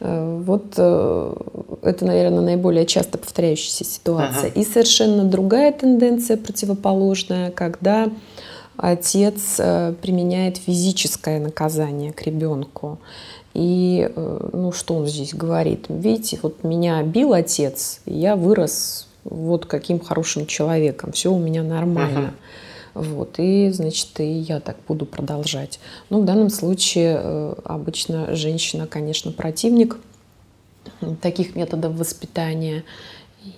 Э, 0.00 0.40
вот 0.44 0.74
э, 0.76 1.32
это, 1.86 2.04
наверное, 2.04 2.42
наиболее 2.42 2.86
часто 2.86 3.18
повторяющаяся 3.18 3.84
ситуация. 3.84 4.50
Ага. 4.50 4.60
И 4.60 4.64
совершенно 4.64 5.24
другая 5.24 5.72
тенденция, 5.72 6.36
противоположная, 6.36 7.50
когда 7.50 8.08
отец 8.76 9.56
э, 9.58 9.94
применяет 10.02 10.58
физическое 10.58 11.40
наказание 11.40 12.12
к 12.12 12.22
ребенку. 12.22 12.98
И 13.54 14.10
ну, 14.14 14.70
что 14.70 14.96
он 14.96 15.06
здесь 15.06 15.32
говорит? 15.32 15.86
Видите, 15.88 16.38
вот 16.42 16.62
меня 16.62 17.02
бил 17.02 17.32
отец, 17.32 18.00
и 18.04 18.12
я 18.12 18.36
вырос 18.36 19.06
вот 19.24 19.66
каким 19.66 19.98
хорошим 20.00 20.46
человеком, 20.46 21.12
все 21.12 21.32
у 21.32 21.38
меня 21.38 21.62
нормально. 21.62 22.18
Ага. 22.18 22.34
Вот, 22.94 23.34
и, 23.38 23.70
значит, 23.70 24.08
и 24.20 24.24
я 24.24 24.58
так 24.58 24.76
буду 24.88 25.04
продолжать. 25.04 25.80
Ну, 26.08 26.22
в 26.22 26.24
данном 26.24 26.48
случае 26.48 27.20
э, 27.22 27.54
обычно 27.64 28.34
женщина, 28.34 28.86
конечно, 28.86 29.32
противник 29.32 29.98
таких 31.20 31.56
методов 31.56 31.94
воспитания. 31.96 32.84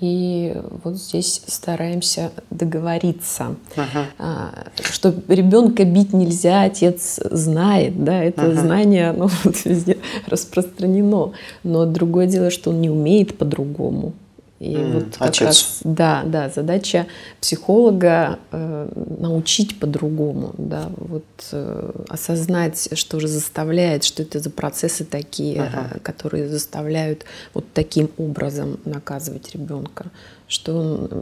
И 0.01 0.55
вот 0.85 0.97
здесь 0.97 1.43
стараемся 1.47 2.31
договориться, 2.51 3.57
uh-huh. 3.75 4.69
что 4.83 5.15
ребенка 5.29 5.85
бить 5.85 6.13
нельзя, 6.13 6.63
отец 6.63 7.19
знает, 7.31 8.05
да, 8.05 8.23
это 8.23 8.43
uh-huh. 8.43 8.61
знание, 8.61 9.11
оно 9.11 9.31
вот 9.45 9.65
везде 9.65 9.97
распространено. 10.27 11.33
Но 11.63 11.87
другое 11.87 12.27
дело, 12.27 12.51
что 12.51 12.71
он 12.71 12.83
не 12.83 12.91
умеет 12.91 13.39
по-другому. 13.39 14.13
И 14.61 14.75
mm, 14.75 14.93
вот 14.93 15.17
как 15.19 15.29
отец. 15.29 15.41
раз, 15.41 15.81
да, 15.85 16.25
да, 16.27 16.49
задача 16.49 17.07
психолога 17.41 18.41
э, 18.51 18.89
научить 19.21 19.79
по-другому, 19.79 20.53
да, 20.59 20.91
вот 20.97 21.25
э, 21.53 21.93
осознать, 22.09 22.89
что 22.99 23.21
же 23.21 23.29
заставляет, 23.29 24.03
что 24.03 24.23
это 24.23 24.41
за 24.41 24.51
процессы 24.51 25.05
такие, 25.05 25.59
uh-huh. 25.59 25.97
э, 25.97 25.99
которые 26.01 26.49
заставляют 26.49 27.25
вот 27.55 27.67
таким 27.73 28.11
образом 28.19 28.81
наказывать 28.85 29.53
ребенка, 29.55 30.07
что 30.49 30.77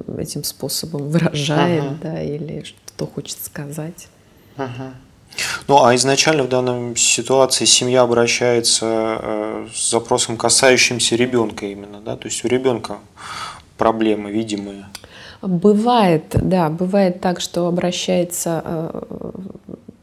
он 0.07 0.19
этим 0.19 0.43
способом 0.43 1.11
выражает, 1.11 1.85
uh-huh. 1.85 2.03
да, 2.03 2.23
или 2.23 2.65
что 2.65 3.07
хочет 3.07 3.39
сказать. 3.43 4.09
Uh-huh. 4.57 4.93
Ну, 5.69 5.85
а 5.85 5.95
изначально 5.95 6.45
в 6.45 6.49
данной 6.49 6.97
ситуации 6.97 7.65
семья 7.65 8.03
обращается 8.03 8.87
э, 9.21 9.67
с 9.75 9.91
запросом, 9.91 10.37
касающимся 10.37 11.17
ребенка 11.17 11.67
именно, 11.67 12.01
да, 12.01 12.17
то 12.17 12.29
есть 12.29 12.45
у 12.45 12.49
ребенка 12.49 12.99
проблемы 13.77 14.31
видимые. 14.31 14.87
Бывает, 15.43 16.25
да, 16.33 16.71
бывает 16.71 17.21
так, 17.21 17.41
что 17.41 17.67
обращается 17.67 18.63
э, 18.65 19.01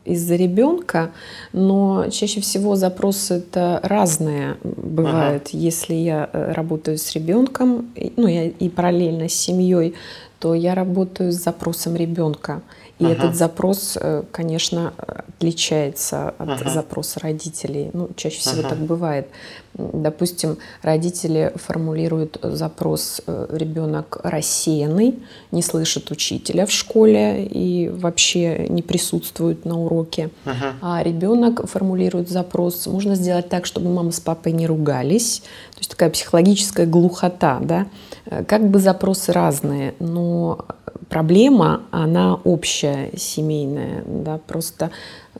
из-за 0.06 0.36
ребенка, 0.36 1.12
но 1.54 2.10
чаще 2.12 2.42
всего 2.42 2.76
запросы 2.76 3.36
это 3.36 3.80
разные 3.84 4.58
бывают. 4.64 5.50
Ага. 5.50 5.58
Если 5.58 5.94
я 5.96 6.30
э, 6.32 6.52
работаю 6.52 6.98
с 6.98 7.12
ребенком, 7.14 7.92
ну 8.16 8.28
я 8.28 8.46
и 8.46 8.70
параллельно 8.70 9.30
с 9.30 9.34
семьей, 9.34 9.96
то 10.40 10.54
я 10.54 10.76
работаю 10.76 11.32
с 11.32 11.36
запросом 11.36 11.96
ребенка. 11.96 12.62
И 13.04 13.06
uh-huh. 13.06 13.12
этот 13.12 13.36
запрос, 13.36 13.98
э, 14.00 14.24
конечно, 14.32 14.94
отличается 14.98 16.30
от 16.38 16.48
uh-huh. 16.48 16.74
запроса 16.74 17.20
родителей. 17.20 17.90
Ну, 17.92 18.10
чаще 18.16 18.40
всего 18.40 18.62
uh-huh. 18.62 18.70
так 18.70 18.78
бывает. 18.80 19.28
Допустим, 19.74 20.58
родители 20.84 21.52
формулируют 21.56 22.38
запрос 22.42 23.22
э, 23.28 23.48
ребенок 23.52 24.22
рассеянный, 24.24 25.20
не 25.52 25.62
слышит 25.62 26.12
учителя 26.12 26.66
в 26.66 26.72
школе 26.72 27.46
и 27.46 27.90
вообще 27.90 28.68
не 28.70 28.82
присутствует 28.82 29.66
на 29.66 29.82
уроке. 29.82 30.30
Uh-huh. 30.46 30.74
А 30.82 31.04
ребенок 31.04 31.68
формулирует 31.68 32.30
запрос, 32.30 32.88
можно 32.88 33.16
сделать 33.16 33.50
так, 33.50 33.66
чтобы 33.66 33.90
мама 33.90 34.12
с 34.12 34.22
папой 34.22 34.54
не 34.54 34.66
ругались. 34.66 35.42
То 35.74 35.80
есть 35.80 35.90
такая 35.90 36.10
психологическая 36.10 36.86
глухота, 36.86 37.60
да. 37.62 37.88
Э, 38.28 38.46
как 38.46 38.70
бы 38.70 38.80
запросы 38.80 39.34
разные, 39.34 39.94
но 40.00 40.66
проблема, 41.10 41.84
она 41.92 42.36
общая, 42.36 43.12
семейная, 43.18 44.04
да, 44.06 44.38
просто 44.38 44.92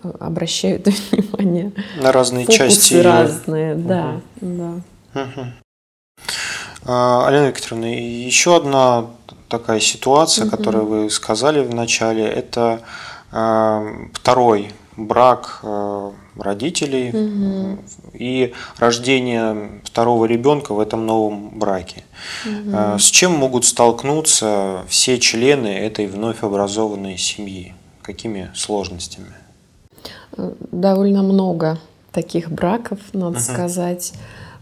э, 0.02 0.12
обращают 0.20 0.88
внимание 1.12 1.72
на 2.02 2.12
разные 2.12 2.48
части 2.48 2.96
разные, 2.96 3.76
угу. 3.76 3.88
да, 3.88 4.22
да. 4.42 4.74
Угу. 5.16 5.46
Алена 6.86 7.48
Викторовна, 7.48 7.86
еще 7.86 8.58
одна 8.58 9.06
такая 9.48 9.80
ситуация, 9.80 10.46
угу. 10.46 10.58
которую 10.58 10.86
вы 10.86 11.10
сказали 11.10 11.64
в 11.64 11.74
начале, 11.74 12.26
это 12.26 12.82
э, 13.32 14.08
второй 14.14 14.72
брак 14.98 15.60
э, 15.64 16.12
родителей 16.36 17.10
угу. 17.10 17.80
и 18.14 18.54
рождение 18.78 19.82
второго 19.84 20.26
ребенка 20.26 20.74
в 20.74 20.80
этом 20.80 21.06
новом 21.06 21.60
браке. 21.60 22.04
Угу. 22.46 23.00
С 23.00 23.06
чем 23.06 23.34
могут 23.34 23.66
столкнуться 23.66 24.84
все 24.88 25.20
члены 25.20 25.68
этой 25.68 26.08
вновь 26.08 26.44
образованной 26.44 27.18
семьи? 27.18 27.74
Какими 28.02 28.52
сложностями? 28.54 29.34
Довольно 30.72 31.24
много 31.24 31.80
таких 32.12 32.52
браков, 32.52 33.00
надо 33.14 33.38
угу. 33.38 33.40
сказать. 33.40 34.14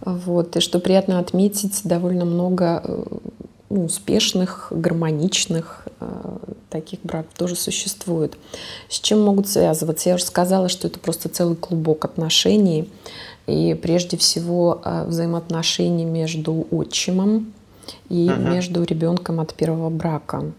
Вот. 0.01 0.55
И 0.55 0.59
что 0.59 0.79
приятно 0.79 1.19
отметить, 1.19 1.81
довольно 1.83 2.25
много 2.25 2.81
э, 2.83 3.03
ну, 3.71 3.85
успешных, 3.85 4.67
гармоничных 4.71 5.87
э, 5.99 6.37
таких 6.69 6.99
браков 7.03 7.33
тоже 7.37 7.55
существует. 7.55 8.37
С 8.89 8.99
чем 8.99 9.21
могут 9.21 9.47
связываться? 9.47 10.09
Я 10.09 10.15
уже 10.15 10.25
сказала, 10.25 10.67
что 10.67 10.87
это 10.87 10.99
просто 10.99 11.29
целый 11.29 11.55
клубок 11.55 12.03
отношений. 12.05 12.89
И 13.47 13.73
прежде 13.81 14.17
всего 14.17 14.81
э, 14.83 15.05
взаимоотношения 15.07 16.05
между 16.05 16.67
отчимом 16.69 17.53
и 18.09 18.27
uh-huh. 18.27 18.53
между 18.53 18.83
ребенком 18.83 19.39
от 19.39 19.53
первого 19.53 19.89
брака. 19.89 20.51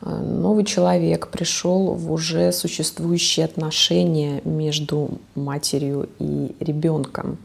Э, 0.00 0.20
новый 0.20 0.64
человек 0.64 1.28
пришел 1.28 1.94
в 1.94 2.12
уже 2.12 2.50
существующие 2.52 3.44
отношения 3.44 4.42
между 4.44 5.10
матерью 5.36 6.08
и 6.18 6.56
ребенком. 6.58 7.38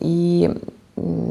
И 0.00 0.54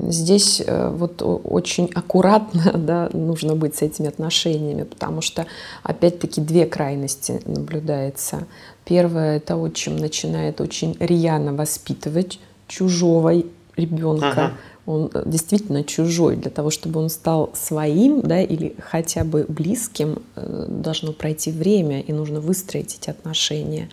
здесь 0.09 0.61
э, 0.65 0.89
вот 0.89 1.21
очень 1.21 1.89
аккуратно 1.93 2.71
да, 2.75 3.09
нужно 3.13 3.55
быть 3.55 3.75
с 3.75 3.81
этими 3.81 4.07
отношениями, 4.07 4.83
потому 4.83 5.21
что 5.21 5.45
опять-таки 5.83 6.41
две 6.41 6.65
крайности 6.65 7.41
наблюдается. 7.45 8.47
Первое– 8.85 9.37
это 9.37 9.57
отчим 9.57 9.97
начинает 9.97 10.61
очень 10.61 10.95
рьяно 10.99 11.53
воспитывать 11.53 12.39
чужого 12.67 13.43
ребенка. 13.75 14.31
Ага. 14.31 14.51
Он 14.85 15.11
э, 15.13 15.23
действительно 15.25 15.83
чужой. 15.83 16.37
Для 16.37 16.49
того, 16.49 16.69
чтобы 16.69 17.01
он 17.01 17.09
стал 17.09 17.49
своим 17.53 18.21
да, 18.21 18.41
или 18.41 18.75
хотя 18.79 19.23
бы 19.23 19.45
близким, 19.47 20.21
э, 20.35 20.65
должно 20.69 21.11
пройти 21.11 21.51
время, 21.51 21.99
и 21.99 22.13
нужно 22.13 22.39
выстроить 22.39 22.95
эти 22.95 23.09
отношения. 23.09 23.89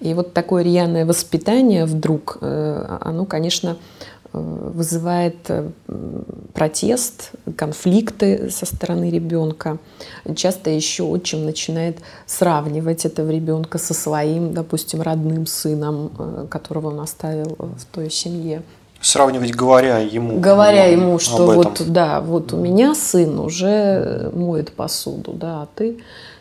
И 0.00 0.14
вот 0.14 0.32
такое 0.32 0.62
рьяное 0.62 1.04
воспитание 1.04 1.84
вдруг, 1.84 2.38
оно, 2.40 3.24
конечно, 3.24 3.76
вызывает 4.40 5.36
э, 5.48 5.70
протест, 6.54 7.32
конфликты 7.56 8.50
со 8.50 8.66
стороны 8.66 9.10
ребенка. 9.10 9.78
Часто 10.36 10.70
еще 10.70 11.04
отчим 11.04 11.44
начинает 11.44 11.98
сравнивать 12.26 13.04
этого 13.04 13.30
ребенка 13.30 13.78
со 13.78 13.94
своим, 13.94 14.54
допустим, 14.54 15.02
родным 15.02 15.46
сыном, 15.46 16.10
э, 16.18 16.46
которого 16.50 16.88
он 16.88 17.00
оставил 17.00 17.56
в 17.58 17.84
той 17.92 18.10
семье. 18.10 18.62
Сравнивать, 19.00 19.54
говоря 19.54 19.98
ему. 19.98 20.40
Говоря 20.40 20.86
ему, 20.86 21.18
что 21.20 21.46
вот, 21.46 21.82
да, 21.86 22.20
вот 22.20 22.52
у 22.52 22.56
меня 22.56 22.96
сын 22.96 23.38
уже 23.38 24.30
моет 24.34 24.72
посуду, 24.72 25.32
да, 25.32 25.62
а 25.62 25.68
ты, 25.72 25.98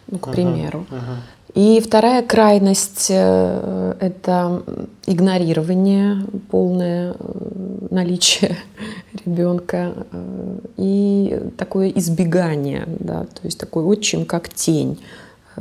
ну, 0.07 0.19
к 0.19 0.31
примеру. 0.31 0.85
Uh-huh, 0.89 0.95
uh-huh. 0.95 1.37
И 1.57 1.81
вторая 1.81 2.21
крайность 2.21 3.07
э,– 3.09 3.95
это 3.99 4.61
игнорирование, 5.07 6.23
полное 6.51 7.15
э, 7.17 7.87
наличие 7.89 8.57
ребенка 9.25 10.05
э, 10.11 10.59
и 10.77 11.39
такое 11.57 11.89
избегание, 11.89 12.85
да, 12.99 13.23
то 13.23 13.41
есть 13.43 13.59
такой 13.59 13.83
отчим, 13.85 14.25
как 14.25 14.49
тень 14.49 14.99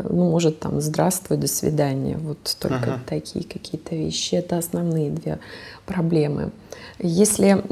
ну, 0.09 0.31
может 0.31 0.61
там 0.61 0.81
здравствуй, 0.81 1.39
до 1.39 1.47
свидания. 1.47 2.19
Вот 2.19 2.57
только 2.59 2.91
uh-huh. 2.91 3.01
такие 3.07 3.45
какие-то 3.45 3.95
вещи. 3.95 4.35
Это 4.35 4.59
основные 4.59 5.11
две 5.11 5.39
проблемы. 5.87 6.51
Если 6.99 7.63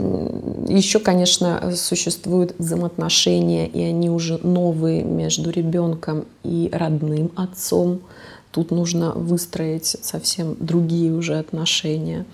еще, 0.72 0.98
конечно, 0.98 1.72
существуют 1.74 2.54
взаимоотношения, 2.58 3.66
и 3.66 3.82
они 3.82 4.10
уже 4.10 4.38
новые 4.42 5.02
между 5.02 5.50
ребенком 5.50 6.26
и 6.42 6.70
родным 6.72 7.32
отцом, 7.36 8.00
тут 8.50 8.70
нужно 8.70 9.12
выстроить 9.12 9.96
совсем 10.02 10.56
другие 10.60 11.12
уже 11.12 11.38
отношения. 11.38 12.24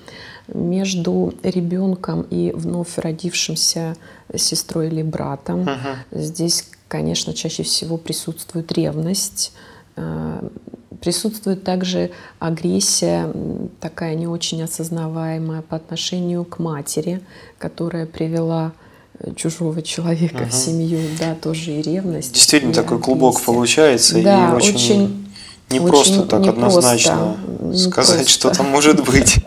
Между 0.49 1.33
ребенком 1.43 2.23
и 2.23 2.53
вновь 2.55 2.99
родившимся 2.99 3.97
сестрой 4.35 4.89
или 4.89 5.03
братом. 5.03 5.61
Uh-huh. 5.61 5.97
Здесь, 6.11 6.69
конечно, 6.89 7.33
чаще 7.35 7.63
всего 7.63 7.97
присутствует 7.97 8.73
ревность, 8.73 9.53
Присутствует 11.01 11.65
также 11.65 12.11
агрессия, 12.39 13.33
такая 13.81 14.15
не 14.15 14.27
очень 14.27 14.63
осознаваемая 14.63 15.63
по 15.63 15.77
отношению 15.77 16.45
к 16.45 16.59
матери, 16.59 17.23
которая 17.59 18.05
привела 18.05 18.73
э, 19.19 19.33
чужого 19.35 19.81
человека 19.81 20.43
угу. 20.43 20.51
в 20.51 20.53
семью, 20.53 20.99
да, 21.19 21.35
тоже 21.35 21.73
и 21.73 21.81
ревность. 21.81 22.35
Действительно, 22.35 22.73
и 22.73 22.75
такой 22.75 22.99
агрессия. 22.99 23.05
клубок 23.05 23.41
получается, 23.41 24.23
да, 24.23 24.51
и 24.51 24.53
очень, 24.53 24.75
очень 24.75 25.33
не 25.71 25.81
просто 25.81 26.23
так 26.25 26.41
не 26.41 26.49
однозначно 26.51 27.39
просто, 27.59 27.91
сказать, 27.91 28.29
что 28.29 28.51
там 28.51 28.69
может 28.69 29.03
быть. 29.05 29.39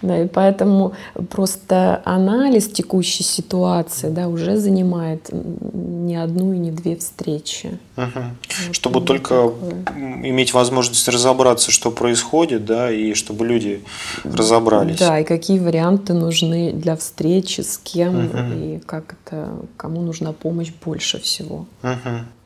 Да, 0.00 0.22
и 0.22 0.28
поэтому 0.28 0.92
просто 1.28 2.00
анализ 2.04 2.68
текущей 2.68 3.24
ситуации 3.24 4.10
да, 4.10 4.28
уже 4.28 4.56
занимает 4.56 5.28
не 5.32 6.16
одну 6.16 6.52
и 6.52 6.58
не 6.58 6.70
две 6.70 6.96
встречи. 6.96 7.78
Угу. 7.96 8.20
Вот 8.66 8.74
чтобы 8.74 9.00
только 9.00 9.52
такое. 9.84 10.20
иметь 10.22 10.54
возможность 10.54 11.08
разобраться, 11.08 11.72
что 11.72 11.90
происходит, 11.90 12.64
да, 12.64 12.92
и 12.92 13.14
чтобы 13.14 13.46
люди 13.46 13.82
разобрались. 14.22 14.98
Да, 14.98 15.18
и 15.18 15.24
какие 15.24 15.58
варианты 15.58 16.14
нужны 16.14 16.72
для 16.72 16.96
встречи, 16.96 17.62
с 17.62 17.78
кем, 17.78 18.26
угу. 18.26 18.38
и 18.54 18.80
как 18.86 19.16
это, 19.24 19.48
кому 19.76 20.02
нужна 20.02 20.32
помощь 20.32 20.72
больше 20.84 21.18
всего. 21.18 21.66
Угу. 21.82 22.37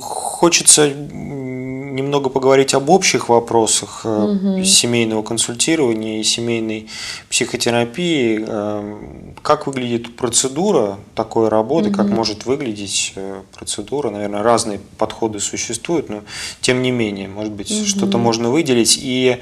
Хочется 0.00 0.90
немного 0.90 2.28
поговорить 2.28 2.74
об 2.74 2.90
общих 2.90 3.30
вопросах 3.30 4.04
угу. 4.04 4.62
семейного 4.64 5.22
консультирования 5.22 6.20
и 6.20 6.24
семейной 6.24 6.88
психотерапии. 7.30 8.44
Э, 8.46 9.32
как 9.42 9.66
выглядит 9.66 10.14
процедура 10.16 10.98
такой 11.14 11.48
работы, 11.48 11.88
угу. 11.88 11.96
как 11.96 12.08
может 12.08 12.44
выглядеть 12.44 13.14
э, 13.16 13.42
процедура? 13.54 14.10
Наверное, 14.10 14.42
разные 14.42 14.78
подходы 14.98 15.40
существуют, 15.40 16.10
но 16.10 16.22
тем 16.60 16.82
не 16.82 16.90
менее, 16.90 17.28
может 17.28 17.52
быть, 17.52 17.70
угу. 17.70 17.86
что-то 17.86 18.18
можно 18.18 18.50
выделить. 18.50 18.98
И 19.00 19.38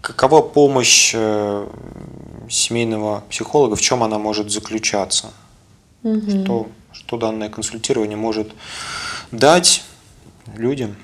какова 0.00 0.40
помощь 0.42 1.14
семейного 2.50 3.22
психолога, 3.28 3.76
в 3.76 3.80
чем 3.82 4.02
она 4.02 4.18
может 4.18 4.50
заключаться? 4.50 5.32
Угу. 6.02 6.30
Что, 6.30 6.68
что 6.92 7.16
данное 7.16 7.48
консультирование 7.48 8.16
может 8.16 8.50
дать 9.30 9.82
людям? 10.56 10.96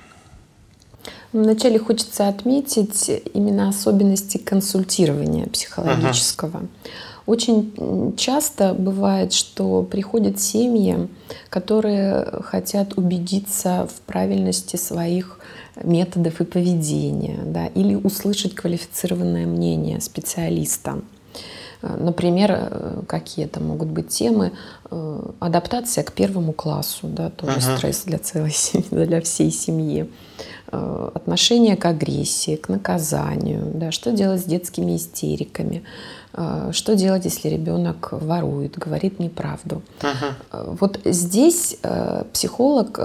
Вначале 1.33 1.79
хочется 1.79 2.29
отметить 2.29 3.11
именно 3.35 3.69
особенности 3.69 4.39
консультирования 4.39 5.47
психологического. 5.47 6.59
uh 6.59 6.69
Очень 7.27 8.15
часто 8.17 8.73
бывает, 8.73 9.35
что 9.35 9.83
приходят 9.83 10.41
семьи, 10.41 11.09
которые 11.51 12.25
хотят 12.43 12.97
убедиться 12.97 13.87
в 13.95 14.01
правильности 14.07 14.77
своих 14.77 15.39
методов 15.85 16.41
и 16.41 16.45
поведения, 16.45 17.39
да, 17.45 17.67
или 17.67 17.95
услышать 17.95 18.55
квалифицированное 18.55 19.47
мнение 19.47 20.01
специалиста. 20.01 21.03
Э, 21.83 21.97
например, 21.99 22.51
э, 22.53 23.03
какие 23.07 23.45
это 23.45 23.61
могут 23.61 23.89
быть 23.89 24.09
темы? 24.09 24.53
Э, 24.91 25.31
адаптация 25.41 26.05
к 26.05 26.13
первому 26.13 26.53
классу, 26.53 27.07
да, 27.07 27.31
тоже 27.31 27.59
uh-huh. 27.59 27.77
стресс 27.77 28.03
для 28.05 28.19
целой 28.19 28.51
семьи, 28.53 29.05
для 29.05 29.21
всей 29.21 29.51
семьи. 29.51 30.11
Отношение 30.71 31.77
к 31.77 31.87
агрессии, 31.87 32.57
к 32.57 32.69
наказанию, 32.69 33.71
да, 33.73 33.91
что 33.91 34.13
делать 34.13 34.43
с 34.43 34.45
детскими 34.45 34.97
истериками, 34.97 35.83
что 36.73 36.95
делать, 36.95 37.25
если 37.25 37.49
ребенок 37.49 38.09
ворует, 38.13 38.79
говорит 38.79 39.19
неправду. 39.19 39.83
Uh-huh. 40.01 40.77
Вот 40.81 41.01
здесь 41.05 41.79
психолог 42.33 42.99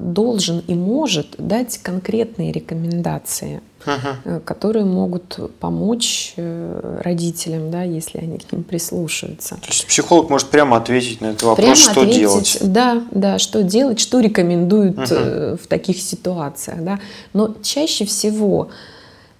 должен 0.00 0.60
и 0.60 0.74
может 0.74 1.34
дать 1.38 1.78
конкретные 1.78 2.52
рекомендации 2.52 3.60
uh-huh. 3.84 4.40
которые 4.40 4.84
могут 4.84 5.38
помочь 5.58 6.34
э, 6.36 7.00
родителям, 7.02 7.70
да, 7.70 7.82
если 7.82 8.18
они 8.18 8.38
к 8.38 8.50
ним 8.52 8.62
прислушаются. 8.62 9.56
То 9.56 9.68
есть 9.68 9.86
психолог 9.86 10.30
может 10.30 10.48
прямо 10.48 10.76
ответить 10.76 11.20
на 11.20 11.26
этот 11.26 11.42
вопрос, 11.42 11.64
прямо 11.64 11.76
что 11.76 12.00
ответить, 12.02 12.18
делать? 12.18 12.58
Да, 12.62 13.02
да, 13.10 13.38
что 13.38 13.62
делать, 13.62 14.00
что 14.00 14.20
рекомендуют 14.20 14.98
uh-huh. 14.98 15.62
в 15.62 15.66
таких 15.66 16.00
ситуациях, 16.00 16.82
да. 16.82 17.00
Но 17.32 17.54
чаще 17.62 18.04
всего 18.04 18.70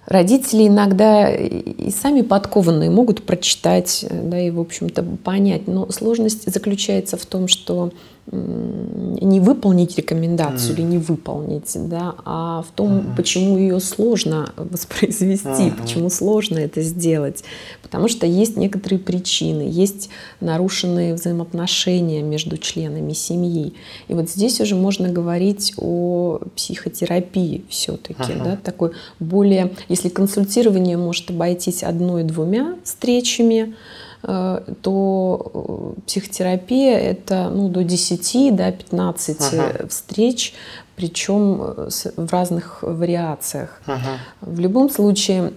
родители 0.07 0.67
иногда 0.67 1.31
и 1.31 1.91
сами 1.91 2.23
подкованные 2.23 2.91
могут 2.91 3.25
прочитать, 3.25 4.05
да, 4.11 4.41
и 4.41 4.51
в 4.51 4.61
общем-то 4.61 5.03
понять. 5.03 5.67
Но 5.67 5.91
сложность 5.91 6.53
заключается 6.53 7.17
в 7.17 7.27
том, 7.27 7.49
что 7.49 7.93
не 8.33 9.41
выполнить 9.41 9.97
рекомендацию 9.97 10.71
mm. 10.71 10.79
или 10.79 10.83
не 10.83 10.99
выполнить, 10.99 11.73
да, 11.89 12.15
а 12.25 12.63
в 12.63 12.71
том, 12.77 12.99
mm. 12.99 13.17
почему 13.17 13.59
ее 13.59 13.81
сложно 13.81 14.53
воспроизвести, 14.57 15.49
mm-hmm. 15.49 15.83
почему 15.83 16.11
сложно 16.11 16.59
это 16.59 16.81
сделать. 16.83 17.43
Потому 17.83 18.09
что 18.09 18.27
есть 18.27 18.57
некоторые 18.57 19.01
причины, 19.01 19.63
есть 19.63 20.11
нарушенные 20.41 21.15
взаимоотношения 21.15 22.23
между 22.23 22.57
членами 22.57 23.15
семьи. 23.15 23.75
И 24.07 24.15
вот 24.15 24.31
здесь 24.31 24.61
уже 24.61 24.77
можно 24.77 25.09
говорить 25.09 25.75
о 25.77 26.41
психотерапии 26.55 27.65
все-таки, 27.69 28.33
mm-hmm. 28.33 28.45
да, 28.45 28.57
такой 28.57 28.93
более, 29.19 29.73
если 29.89 30.09
консультирование 30.09 30.97
может 30.97 31.31
обойтись 31.31 31.83
одной-двумя 31.83 32.77
встречами, 32.85 33.75
то 34.23 35.97
э, 35.97 36.01
психотерапия 36.07 36.99
это 36.99 37.49
ну, 37.49 37.69
до 37.69 37.85
10, 37.85 38.55
да, 38.55 38.71
15 38.71 39.37
ага. 39.41 39.89
встреч, 39.89 40.55
причем 40.97 41.63
э, 41.63 41.89
в 42.17 42.31
разных 42.31 42.83
вариациях. 42.83 43.81
Ага. 43.87 44.19
В 44.43 44.61
любом 44.61 44.91
случае, 44.91 45.55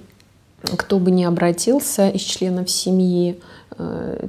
кто 0.78 1.00
бы 1.00 1.12
ни 1.12 1.26
обратился 1.26 2.08
из 2.10 2.22
членов 2.22 2.70
семьи, 2.70 3.40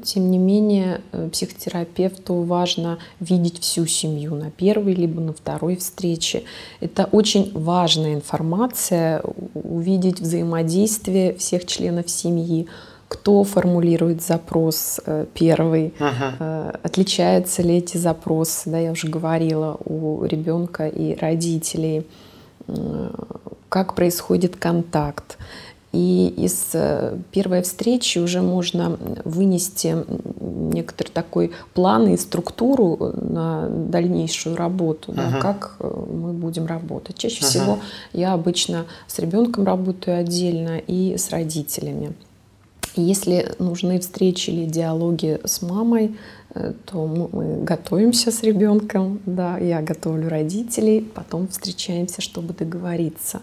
тем 0.04 0.30
не 0.30 0.38
менее, 0.38 1.02
психотерапевту 1.30 2.42
важно 2.44 2.98
видеть 3.20 3.60
всю 3.60 3.86
семью 3.86 4.34
на 4.34 4.50
первой 4.50 4.94
либо 4.94 5.20
на 5.20 5.34
второй 5.34 5.76
встрече. 5.76 6.44
Это 6.80 7.04
очень 7.12 7.52
важная 7.52 8.14
информация, 8.14 9.22
увидеть 9.52 10.18
взаимодействие 10.18 11.34
всех 11.34 11.66
членов 11.66 12.08
семьи, 12.08 12.68
кто 13.14 13.44
формулирует 13.44 14.22
запрос 14.22 15.00
э, 15.06 15.26
первый, 15.34 15.94
ага. 16.00 16.78
отличаются 16.82 17.62
ли 17.62 17.76
эти 17.76 17.96
запросы, 17.96 18.70
да, 18.70 18.78
я 18.78 18.90
уже 18.90 19.08
говорила, 19.08 19.76
у 19.84 20.24
ребенка 20.24 20.88
и 20.88 21.14
родителей, 21.14 22.06
как 23.68 23.94
происходит 23.94 24.56
контакт. 24.56 25.38
И 25.92 26.34
из 26.36 26.70
э, 26.72 27.16
первой 27.30 27.62
встречи 27.62 28.18
уже 28.18 28.42
можно 28.42 28.98
вынести 29.24 29.96
некоторый 30.72 31.10
такой 31.10 31.52
план 31.72 32.08
и 32.08 32.16
структуру 32.16 33.12
на 33.14 33.68
дальнейшую 33.68 34.56
работу, 34.56 35.12
uh-huh. 35.12 35.32
да, 35.32 35.38
как 35.40 35.76
мы 35.78 36.32
будем 36.32 36.66
работать. 36.66 37.16
Чаще 37.16 37.42
uh-huh. 37.42 37.48
всего 37.48 37.78
я 38.12 38.32
обычно 38.32 38.86
с 39.06 39.20
ребенком 39.20 39.64
работаю 39.66 40.18
отдельно 40.18 40.78
и 40.78 41.16
с 41.16 41.30
родителями. 41.30 42.12
Если 42.96 43.52
нужны 43.58 43.98
встречи 43.98 44.50
или 44.50 44.66
диалоги 44.66 45.40
с 45.44 45.62
мамой, 45.62 46.16
э, 46.54 46.72
то 46.84 47.06
мы 47.06 47.64
готовимся 47.64 48.30
с 48.30 48.42
ребенком, 48.42 49.20
да, 49.26 49.58
я 49.58 49.82
готовлю 49.82 50.28
родителей, 50.28 51.00
потом 51.00 51.48
встречаемся, 51.48 52.20
чтобы 52.20 52.54
договориться. 52.54 53.42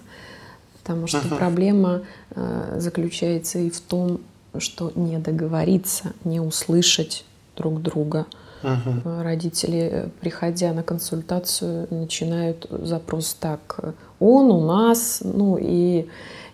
Потому 0.79 1.07
что 1.07 1.19
uh-huh. 1.19 1.37
проблема 1.37 2.01
э, 2.33 2.77
заключается 2.79 3.59
и 3.59 3.69
в 3.69 3.81
том, 3.81 4.21
что 4.57 4.91
не 4.95 5.17
договориться, 5.19 6.13
не 6.23 6.39
услышать 6.39 7.25
друг 7.57 7.81
друга. 7.81 8.25
Uh-huh. 8.63 9.23
Родители, 9.23 10.09
приходя 10.21 10.71
на 10.71 10.83
консультацию, 10.83 11.87
начинают 11.89 12.67
запрос 12.69 13.35
так: 13.39 13.95
он 14.19 14.51
у 14.51 14.65
нас, 14.65 15.19
ну 15.23 15.57
и 15.59 16.07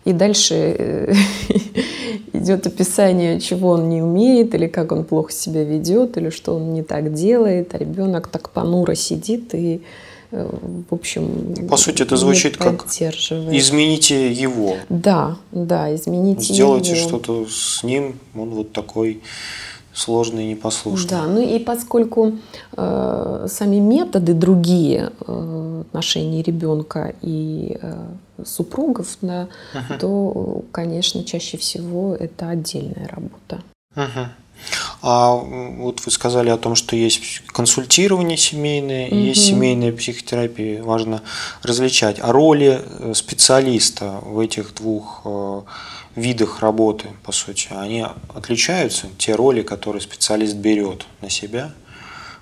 И 0.07 0.13
дальше 0.13 1.13
идет 2.33 2.65
описание, 2.65 3.41
чего 3.41 3.71
он 3.71 3.89
не 3.89 4.01
умеет, 4.01 4.55
или 4.55 4.67
как 4.67 4.93
он 4.93 5.03
плохо 5.03 5.33
себя 5.33 5.65
ведет, 5.65 6.15
или 6.15 6.29
что 6.29 6.55
он 6.55 6.73
не 6.73 6.81
так 6.81 7.13
делает, 7.13 7.75
а 7.75 7.77
ребенок 7.77 8.29
так 8.29 8.49
понуро 8.51 8.95
сидит 8.95 9.53
и 9.53 9.81
в 10.29 10.93
общем, 10.93 11.67
по 11.69 11.77
сути, 11.77 12.01
это 12.01 12.17
звучит 12.17 12.57
как 12.57 12.85
измените 12.85 14.29
его. 14.29 14.75
Да, 14.89 15.37
да, 15.53 15.95
измените 15.95 16.53
Сделайте 16.53 16.97
его. 16.97 17.07
что-то 17.07 17.45
с 17.49 17.81
ним, 17.81 18.19
он 18.35 18.49
вот 18.49 18.73
такой 18.73 19.21
сложный 19.97 20.45
и 20.45 20.49
непослушный. 20.49 21.09
Да, 21.09 21.23
ну 21.23 21.41
и 21.41 21.59
поскольку 21.59 22.33
э, 22.75 23.47
сами 23.49 23.77
методы 23.77 24.33
другие 24.33 25.11
э, 25.27 25.83
отношений 25.87 26.43
ребенка 26.43 27.15
и 27.21 27.77
э, 27.81 28.07
супругов, 28.45 29.17
да, 29.21 29.47
uh-huh. 29.73 29.99
то, 29.99 30.61
конечно, 30.71 31.23
чаще 31.23 31.57
всего 31.57 32.15
это 32.15 32.49
отдельная 32.49 33.07
работа. 33.07 33.63
Uh-huh. 33.95 34.27
А 35.01 35.33
вот 35.33 36.05
вы 36.05 36.11
сказали 36.11 36.49
о 36.49 36.57
том, 36.57 36.75
что 36.75 36.95
есть 36.95 37.43
консультирование 37.47 38.37
семейное, 38.37 39.07
угу. 39.07 39.15
есть 39.15 39.45
семейная 39.45 39.91
психотерапия. 39.91 40.83
Важно 40.83 41.21
различать. 41.63 42.17
А 42.19 42.31
роли 42.31 42.81
э, 42.83 43.13
специалиста 43.13 44.19
в 44.23 44.39
этих 44.39 44.73
двух 44.73 45.21
э, 45.25 45.61
видах 46.17 46.61
работы, 46.61 47.09
по 47.23 47.31
сути, 47.31 47.67
они 47.71 48.05
отличаются? 48.33 49.07
Те 49.17 49.35
роли, 49.35 49.61
которые 49.61 50.01
специалист 50.01 50.55
берет 50.55 51.05
на 51.21 51.29
себя 51.29 51.71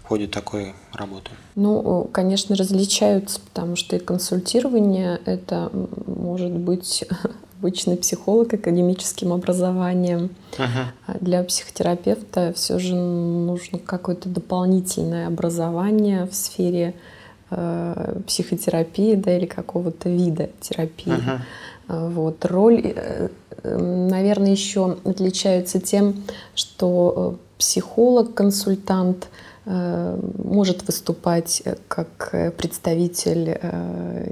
в 0.04 0.08
ходе 0.08 0.28
такой 0.28 0.74
работы? 0.94 1.32
Ну, 1.56 2.10
конечно, 2.12 2.56
различаются, 2.56 3.40
потому 3.40 3.76
что 3.76 3.96
и 3.96 4.00
консультирование 4.00 5.20
это 5.26 5.72
может 6.06 6.52
быть 6.52 7.06
обычный 7.60 7.98
психолог 7.98 8.54
академическим 8.54 9.34
образованием. 9.34 10.30
Uh-huh. 10.58 11.18
Для 11.20 11.44
психотерапевта 11.44 12.54
все 12.56 12.78
же 12.80 12.94
нужно 12.94 13.80
какое-то 13.80 14.30
дополнительное 14.30 15.28
образование 15.28 16.26
в 16.26 16.36
сфере 16.36 16.94
э, 17.50 18.20
психотерапии 18.28 19.16
да, 19.16 19.36
или 19.36 19.48
какого-то 19.48 20.10
вида 20.10 20.50
терапии. 20.62 21.14
Uh-huh. 21.14 21.40
Вот. 21.88 22.46
Роль, 22.46 22.82
э, 22.96 23.30
наверное, 23.64 24.52
еще 24.52 24.98
отличается 25.04 25.80
тем, 25.80 26.24
что 26.56 27.38
э, 27.38 27.60
психолог, 27.60 28.34
консультант– 28.34 29.28
Э, 29.68 30.20
может 30.44 30.86
выступать 30.86 31.64
э, 31.66 31.76
как 31.88 32.30
э, 32.34 32.52
представитель 32.52 33.60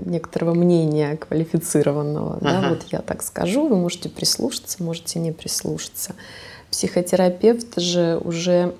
некоторого 0.05 0.53
мнения 0.53 1.17
квалифицированного. 1.17 2.37
Uh-huh. 2.37 2.43
Да, 2.43 2.69
вот 2.69 2.83
я 2.91 2.99
так 2.99 3.23
скажу, 3.23 3.67
вы 3.67 3.75
можете 3.75 4.09
прислушаться, 4.09 4.83
можете 4.83 5.17
не 5.19 5.31
прислушаться. 5.31 6.13
Психотерапевт 6.69 7.79
же 7.79 8.21
уже 8.23 8.75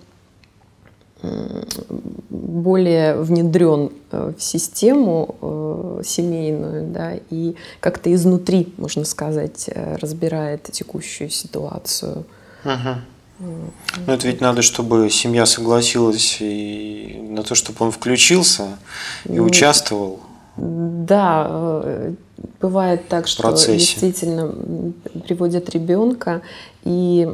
более 2.30 3.16
внедрен 3.16 3.92
в 4.12 4.36
систему 4.40 6.02
семейную, 6.04 6.92
да, 6.92 7.14
и 7.30 7.56
как-то 7.80 8.14
изнутри, 8.14 8.74
можно 8.78 9.06
сказать, 9.06 9.70
разбирает 10.02 10.64
текущую 10.64 11.30
ситуацию. 11.30 12.26
Uh-huh. 12.66 12.96
Ну, 13.40 14.14
это 14.14 14.28
ведь 14.28 14.42
надо, 14.42 14.62
чтобы 14.62 15.10
семья 15.10 15.46
согласилась 15.46 16.38
и 16.40 17.20
на 17.30 17.44
то, 17.44 17.56
чтобы 17.56 17.86
он 17.86 17.92
включился 17.92 18.78
и 19.26 19.34
ну, 19.34 19.44
участвовал. 19.44 20.20
Да, 20.56 21.48
э, 21.50 22.14
бывает 22.62 23.08
так, 23.08 23.28
что 23.28 23.44
процессе. 23.44 23.80
действительно 23.80 24.54
приводят 25.26 25.70
ребенка 25.72 26.42
и 26.84 27.28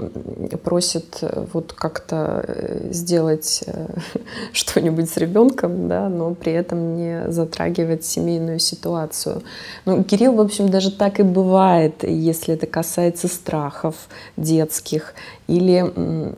просят 0.63 1.19
э, 1.21 1.45
вот 1.53 1.73
как-то 1.73 2.43
э, 2.47 2.89
сделать 2.91 3.63
что-нибудь 4.53 5.09
с 5.09 5.17
ребенком, 5.17 5.87
да, 5.87 6.07
но 6.09 6.35
при 6.35 6.53
этом 6.53 6.95
не 6.95 7.31
затрагивать 7.31 8.05
семейную 8.05 8.59
ситуацию. 8.59 9.41
Ну, 9.85 10.03
Кирилл, 10.03 10.33
в 10.33 10.41
общем, 10.41 10.69
даже 10.69 10.91
так 10.91 11.19
и 11.19 11.23
бывает, 11.23 12.03
если 12.03 12.53
это 12.53 12.67
касается 12.67 13.27
страхов 13.27 13.95
детских 14.37 15.13
или 15.47 15.81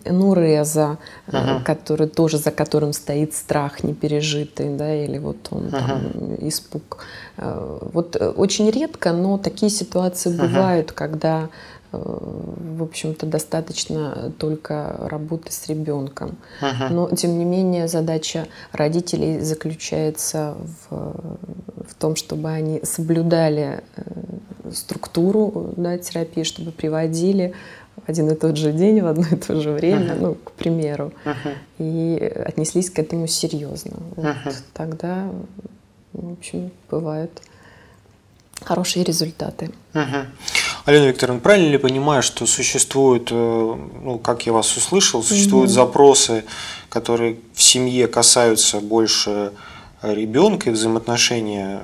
нуреза, 0.09 0.97
uh-huh. 1.27 1.63
который 1.63 2.07
тоже 2.07 2.37
за 2.37 2.51
которым 2.51 2.93
стоит 2.93 3.33
страх 3.33 3.83
непережитый, 3.83 4.69
да, 4.77 4.95
или 4.95 5.17
вот 5.17 5.47
он 5.51 5.65
uh-huh. 5.65 5.71
там 5.71 6.47
испуг. 6.47 6.99
Э, 7.37 7.79
вот 7.93 8.15
э, 8.15 8.29
очень 8.29 8.69
редко, 8.69 9.11
но 9.11 9.37
такие 9.37 9.69
ситуации 9.69 10.29
бывают, 10.29 10.93
когда 10.93 11.49
в 11.91 12.83
общем-то, 12.83 13.25
достаточно 13.25 14.31
только 14.37 14.95
работы 15.09 15.51
с 15.51 15.67
ребенком. 15.67 16.37
Uh-huh. 16.61 16.89
Но, 16.89 17.09
тем 17.15 17.37
не 17.37 17.45
менее, 17.45 17.87
задача 17.87 18.47
родителей 18.71 19.41
заключается 19.41 20.55
в, 20.89 21.27
в 21.89 21.95
том, 21.99 22.15
чтобы 22.15 22.49
они 22.49 22.81
соблюдали 22.83 23.83
структуру 24.71 25.73
да, 25.75 25.97
терапии, 25.97 26.43
чтобы 26.43 26.71
приводили 26.71 27.53
в 27.97 28.09
один 28.09 28.31
и 28.31 28.35
тот 28.35 28.55
же 28.55 28.71
день, 28.71 29.01
в 29.01 29.07
одно 29.07 29.25
и 29.29 29.35
то 29.35 29.59
же 29.59 29.71
время, 29.71 30.13
uh-huh. 30.13 30.21
ну, 30.21 30.35
к 30.35 30.53
примеру, 30.53 31.11
uh-huh. 31.25 31.55
и 31.77 32.17
отнеслись 32.45 32.89
к 32.89 32.99
этому 32.99 33.27
серьезно. 33.27 33.97
Вот 34.15 34.25
uh-huh. 34.25 34.55
Тогда, 34.73 35.29
в 36.13 36.31
общем, 36.33 36.71
бывают 36.89 37.31
хорошие 38.63 39.03
результаты. 39.03 39.71
Uh-huh. 39.93 40.25
Алена 40.85 41.07
Викторовна, 41.07 41.39
правильно 41.39 41.71
ли 41.71 41.77
понимаю, 41.77 42.23
что 42.23 42.45
существуют, 42.45 43.29
э, 43.31 43.35
ну, 43.35 44.19
как 44.19 44.45
я 44.45 44.53
вас 44.53 44.75
услышал, 44.75 45.23
существуют 45.23 45.69
uh-huh. 45.69 45.73
запросы, 45.73 46.43
которые 46.89 47.37
в 47.53 47.61
семье 47.61 48.07
касаются 48.07 48.79
больше 48.79 49.53
ребенка 50.01 50.69
и 50.69 50.73
взаимоотношения 50.73 51.81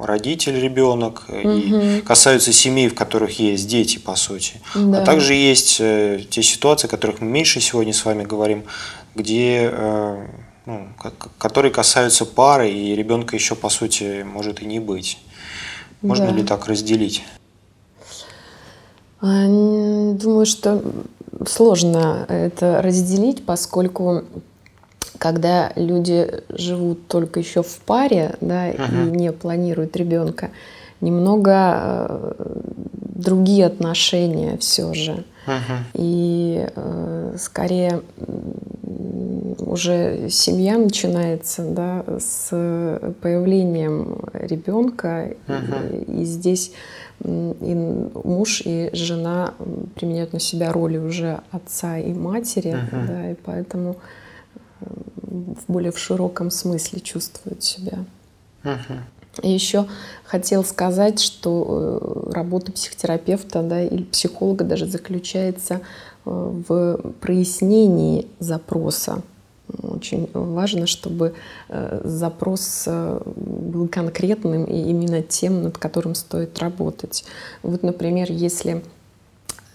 родитель-ребенок 0.00 1.24
угу. 1.28 1.50
и 1.50 2.00
касаются 2.00 2.52
семей, 2.52 2.88
в 2.88 2.94
которых 2.94 3.38
есть 3.38 3.68
дети, 3.68 3.98
по 3.98 4.16
сути. 4.16 4.60
Да. 4.74 5.02
А 5.02 5.04
также 5.04 5.34
есть 5.34 5.78
э, 5.80 6.20
те 6.28 6.42
ситуации, 6.42 6.86
о 6.86 6.90
которых 6.90 7.20
мы 7.20 7.28
меньше 7.28 7.60
сегодня 7.60 7.92
с 7.92 8.04
вами 8.04 8.24
говорим, 8.24 8.64
где 9.14 9.70
э, 9.72 10.26
ну, 10.66 10.88
которые 11.38 11.72
касаются 11.72 12.24
пары, 12.24 12.70
и 12.70 12.94
ребенка 12.94 13.36
еще, 13.36 13.54
по 13.54 13.68
сути, 13.68 14.22
может 14.22 14.62
и 14.62 14.64
не 14.64 14.80
быть. 14.80 15.18
Можно 16.00 16.28
да. 16.28 16.32
ли 16.32 16.42
так 16.44 16.66
разделить? 16.66 17.22
А, 19.22 19.46
думаю, 19.46 20.46
что 20.46 20.82
сложно 21.46 22.26
это 22.28 22.82
разделить, 22.82 23.46
поскольку 23.46 24.24
когда 25.18 25.72
люди 25.76 26.28
живут 26.48 27.06
только 27.06 27.38
еще 27.38 27.62
в 27.62 27.78
паре, 27.86 28.34
да, 28.40 28.70
uh-huh. 28.70 29.08
и 29.08 29.10
не 29.16 29.30
планируют 29.30 29.96
ребенка, 29.96 30.50
немного 31.00 32.08
э, 32.08 32.32
другие 33.14 33.66
отношения 33.66 34.58
все 34.58 34.92
же. 34.94 35.24
Uh-huh. 35.46 35.78
И 35.94 36.66
э, 36.74 37.36
скорее 37.38 38.02
уже 39.58 40.28
семья 40.28 40.76
начинается 40.76 41.62
да, 41.62 42.04
с 42.18 42.48
появлением 43.20 44.22
ребенка, 44.32 45.34
uh-huh. 45.46 46.04
и, 46.08 46.22
и 46.22 46.24
здесь 46.24 46.72
и 47.24 47.74
муж 48.24 48.62
и 48.64 48.90
жена 48.92 49.54
применяют 49.94 50.32
на 50.32 50.40
себя 50.40 50.72
роли 50.72 50.98
уже 50.98 51.40
отца 51.50 51.98
и 51.98 52.12
матери, 52.12 52.72
uh-huh. 52.72 53.06
да, 53.06 53.30
и 53.30 53.34
поэтому 53.34 53.96
в 54.80 55.64
более 55.68 55.92
в 55.92 55.98
широком 55.98 56.50
смысле 56.50 57.00
чувствуют 57.00 57.62
себя. 57.62 58.04
Uh-huh. 58.64 58.98
И 59.42 59.50
еще 59.50 59.86
хотел 60.24 60.64
сказать, 60.64 61.20
что 61.20 62.30
э, 62.30 62.32
работа 62.32 62.72
психотерапевта 62.72 63.62
да, 63.62 63.82
или 63.82 64.02
психолога 64.02 64.64
даже 64.64 64.86
заключается 64.86 65.74
э, 65.74 65.80
в 66.24 67.12
прояснении 67.20 68.28
запроса. 68.40 69.22
Очень 69.82 70.28
важно, 70.32 70.86
чтобы 70.86 71.34
э, 71.68 72.00
запрос 72.04 72.86
был 72.86 73.88
конкретным 73.88 74.64
и 74.64 74.90
именно 74.90 75.22
тем, 75.22 75.62
над 75.62 75.78
которым 75.78 76.14
стоит 76.14 76.58
работать. 76.58 77.24
Вот, 77.62 77.82
например, 77.82 78.30
если 78.30 78.82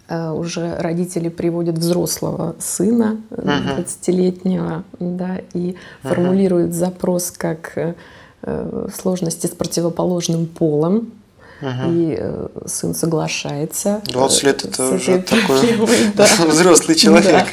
Э, 0.10 0.32
уже 0.32 0.76
родители 0.78 1.28
приводят 1.28 1.78
взрослого 1.78 2.56
сына, 2.60 3.20
uh-huh. 3.30 3.86
20-летнего, 3.86 4.84
да, 5.00 5.42
и 5.54 5.76
формулируют 6.02 6.74
запрос 6.74 7.32
как 7.32 7.74
э, 7.76 8.88
сложности 8.94 9.48
с 9.48 9.50
противоположным 9.50 10.46
полом, 10.46 11.12
Угу. 11.62 11.92
И 11.92 12.16
э, 12.20 12.48
сын 12.66 12.94
соглашается. 12.94 14.02
20 14.06 14.44
лет 14.44 14.66
это 14.66 14.90
уже 14.90 15.22
такой 15.22 15.76
да. 16.16 16.26
взрослый 16.48 16.96
человек. 16.96 17.48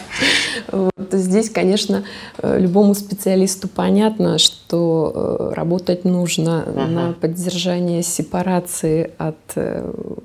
Да. 0.70 0.78
Вот 0.98 1.12
здесь, 1.12 1.50
конечно, 1.50 2.04
любому 2.42 2.94
специалисту 2.94 3.68
понятно, 3.68 4.38
что 4.38 5.52
работать 5.54 6.04
нужно 6.04 6.64
угу. 6.66 6.80
на 6.80 7.12
поддержание 7.12 8.02
сепарации 8.02 9.10
от 9.18 9.36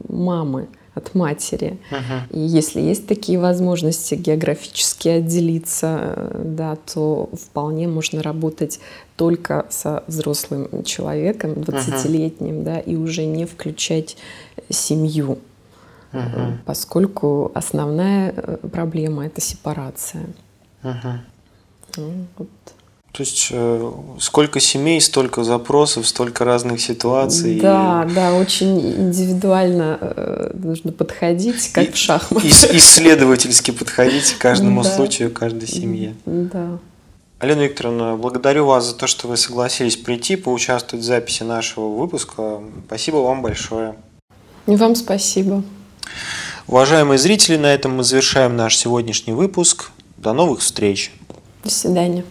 мамы, 0.07 0.67
от 0.99 1.15
матери. 1.15 1.77
Uh-huh. 1.91 2.21
И 2.29 2.39
если 2.39 2.81
есть 2.81 3.07
такие 3.07 3.39
возможности 3.39 4.15
географически 4.15 5.07
отделиться, 5.07 6.31
да, 6.43 6.77
то 6.93 7.29
вполне 7.33 7.87
можно 7.87 8.21
работать 8.21 8.79
только 9.15 9.65
со 9.69 10.03
взрослым 10.07 10.83
человеком, 10.83 11.53
20-летним, 11.53 12.59
uh-huh. 12.59 12.63
да, 12.63 12.79
и 12.79 12.95
уже 12.95 13.25
не 13.25 13.45
включать 13.45 14.17
семью. 14.69 15.39
Uh-huh. 16.11 16.57
Поскольку 16.65 17.51
основная 17.55 18.33
э, 18.35 18.57
проблема 18.71 19.25
это 19.25 19.41
сепарация. 19.41 20.27
Uh-huh. 20.83 21.17
Ну, 21.97 22.27
вот. 22.37 22.49
То 23.11 23.23
есть 23.23 23.47
э, 23.51 23.91
сколько 24.19 24.59
семей, 24.59 25.01
столько 25.01 25.43
запросов, 25.43 26.07
столько 26.07 26.45
разных 26.45 26.79
ситуаций. 26.79 27.59
Да, 27.59 28.05
и... 28.07 28.13
да, 28.13 28.35
очень 28.35 28.79
индивидуально 28.79 29.97
э, 29.99 30.51
нужно 30.53 30.91
подходить, 30.91 31.71
как 31.71 31.89
и, 31.89 31.91
в 31.91 31.97
шахматах. 31.97 32.45
исследовательски 32.45 33.71
подходить 33.71 34.33
к 34.33 34.37
каждому 34.37 34.83
да. 34.83 34.95
случаю, 34.95 35.31
каждой 35.31 35.67
семье. 35.67 36.15
Да. 36.25 36.77
Алена 37.39 37.63
Викторовна, 37.63 38.15
благодарю 38.15 38.65
вас 38.65 38.85
за 38.85 38.95
то, 38.95 39.07
что 39.07 39.27
вы 39.27 39.37
согласились 39.37 39.95
прийти, 39.95 40.35
поучаствовать 40.35 41.03
в 41.03 41.07
записи 41.07 41.43
нашего 41.43 41.87
выпуска. 41.87 42.59
Спасибо 42.85 43.17
вам 43.17 43.41
большое. 43.41 43.95
И 44.67 44.75
вам 44.75 44.93
спасибо. 44.95 45.63
Уважаемые 46.67 47.17
зрители, 47.17 47.57
на 47.57 47.73
этом 47.73 47.95
мы 47.95 48.03
завершаем 48.03 48.55
наш 48.55 48.77
сегодняшний 48.77 49.33
выпуск. 49.33 49.91
До 50.17 50.33
новых 50.33 50.59
встреч. 50.59 51.11
До 51.63 51.71
свидания. 51.71 52.23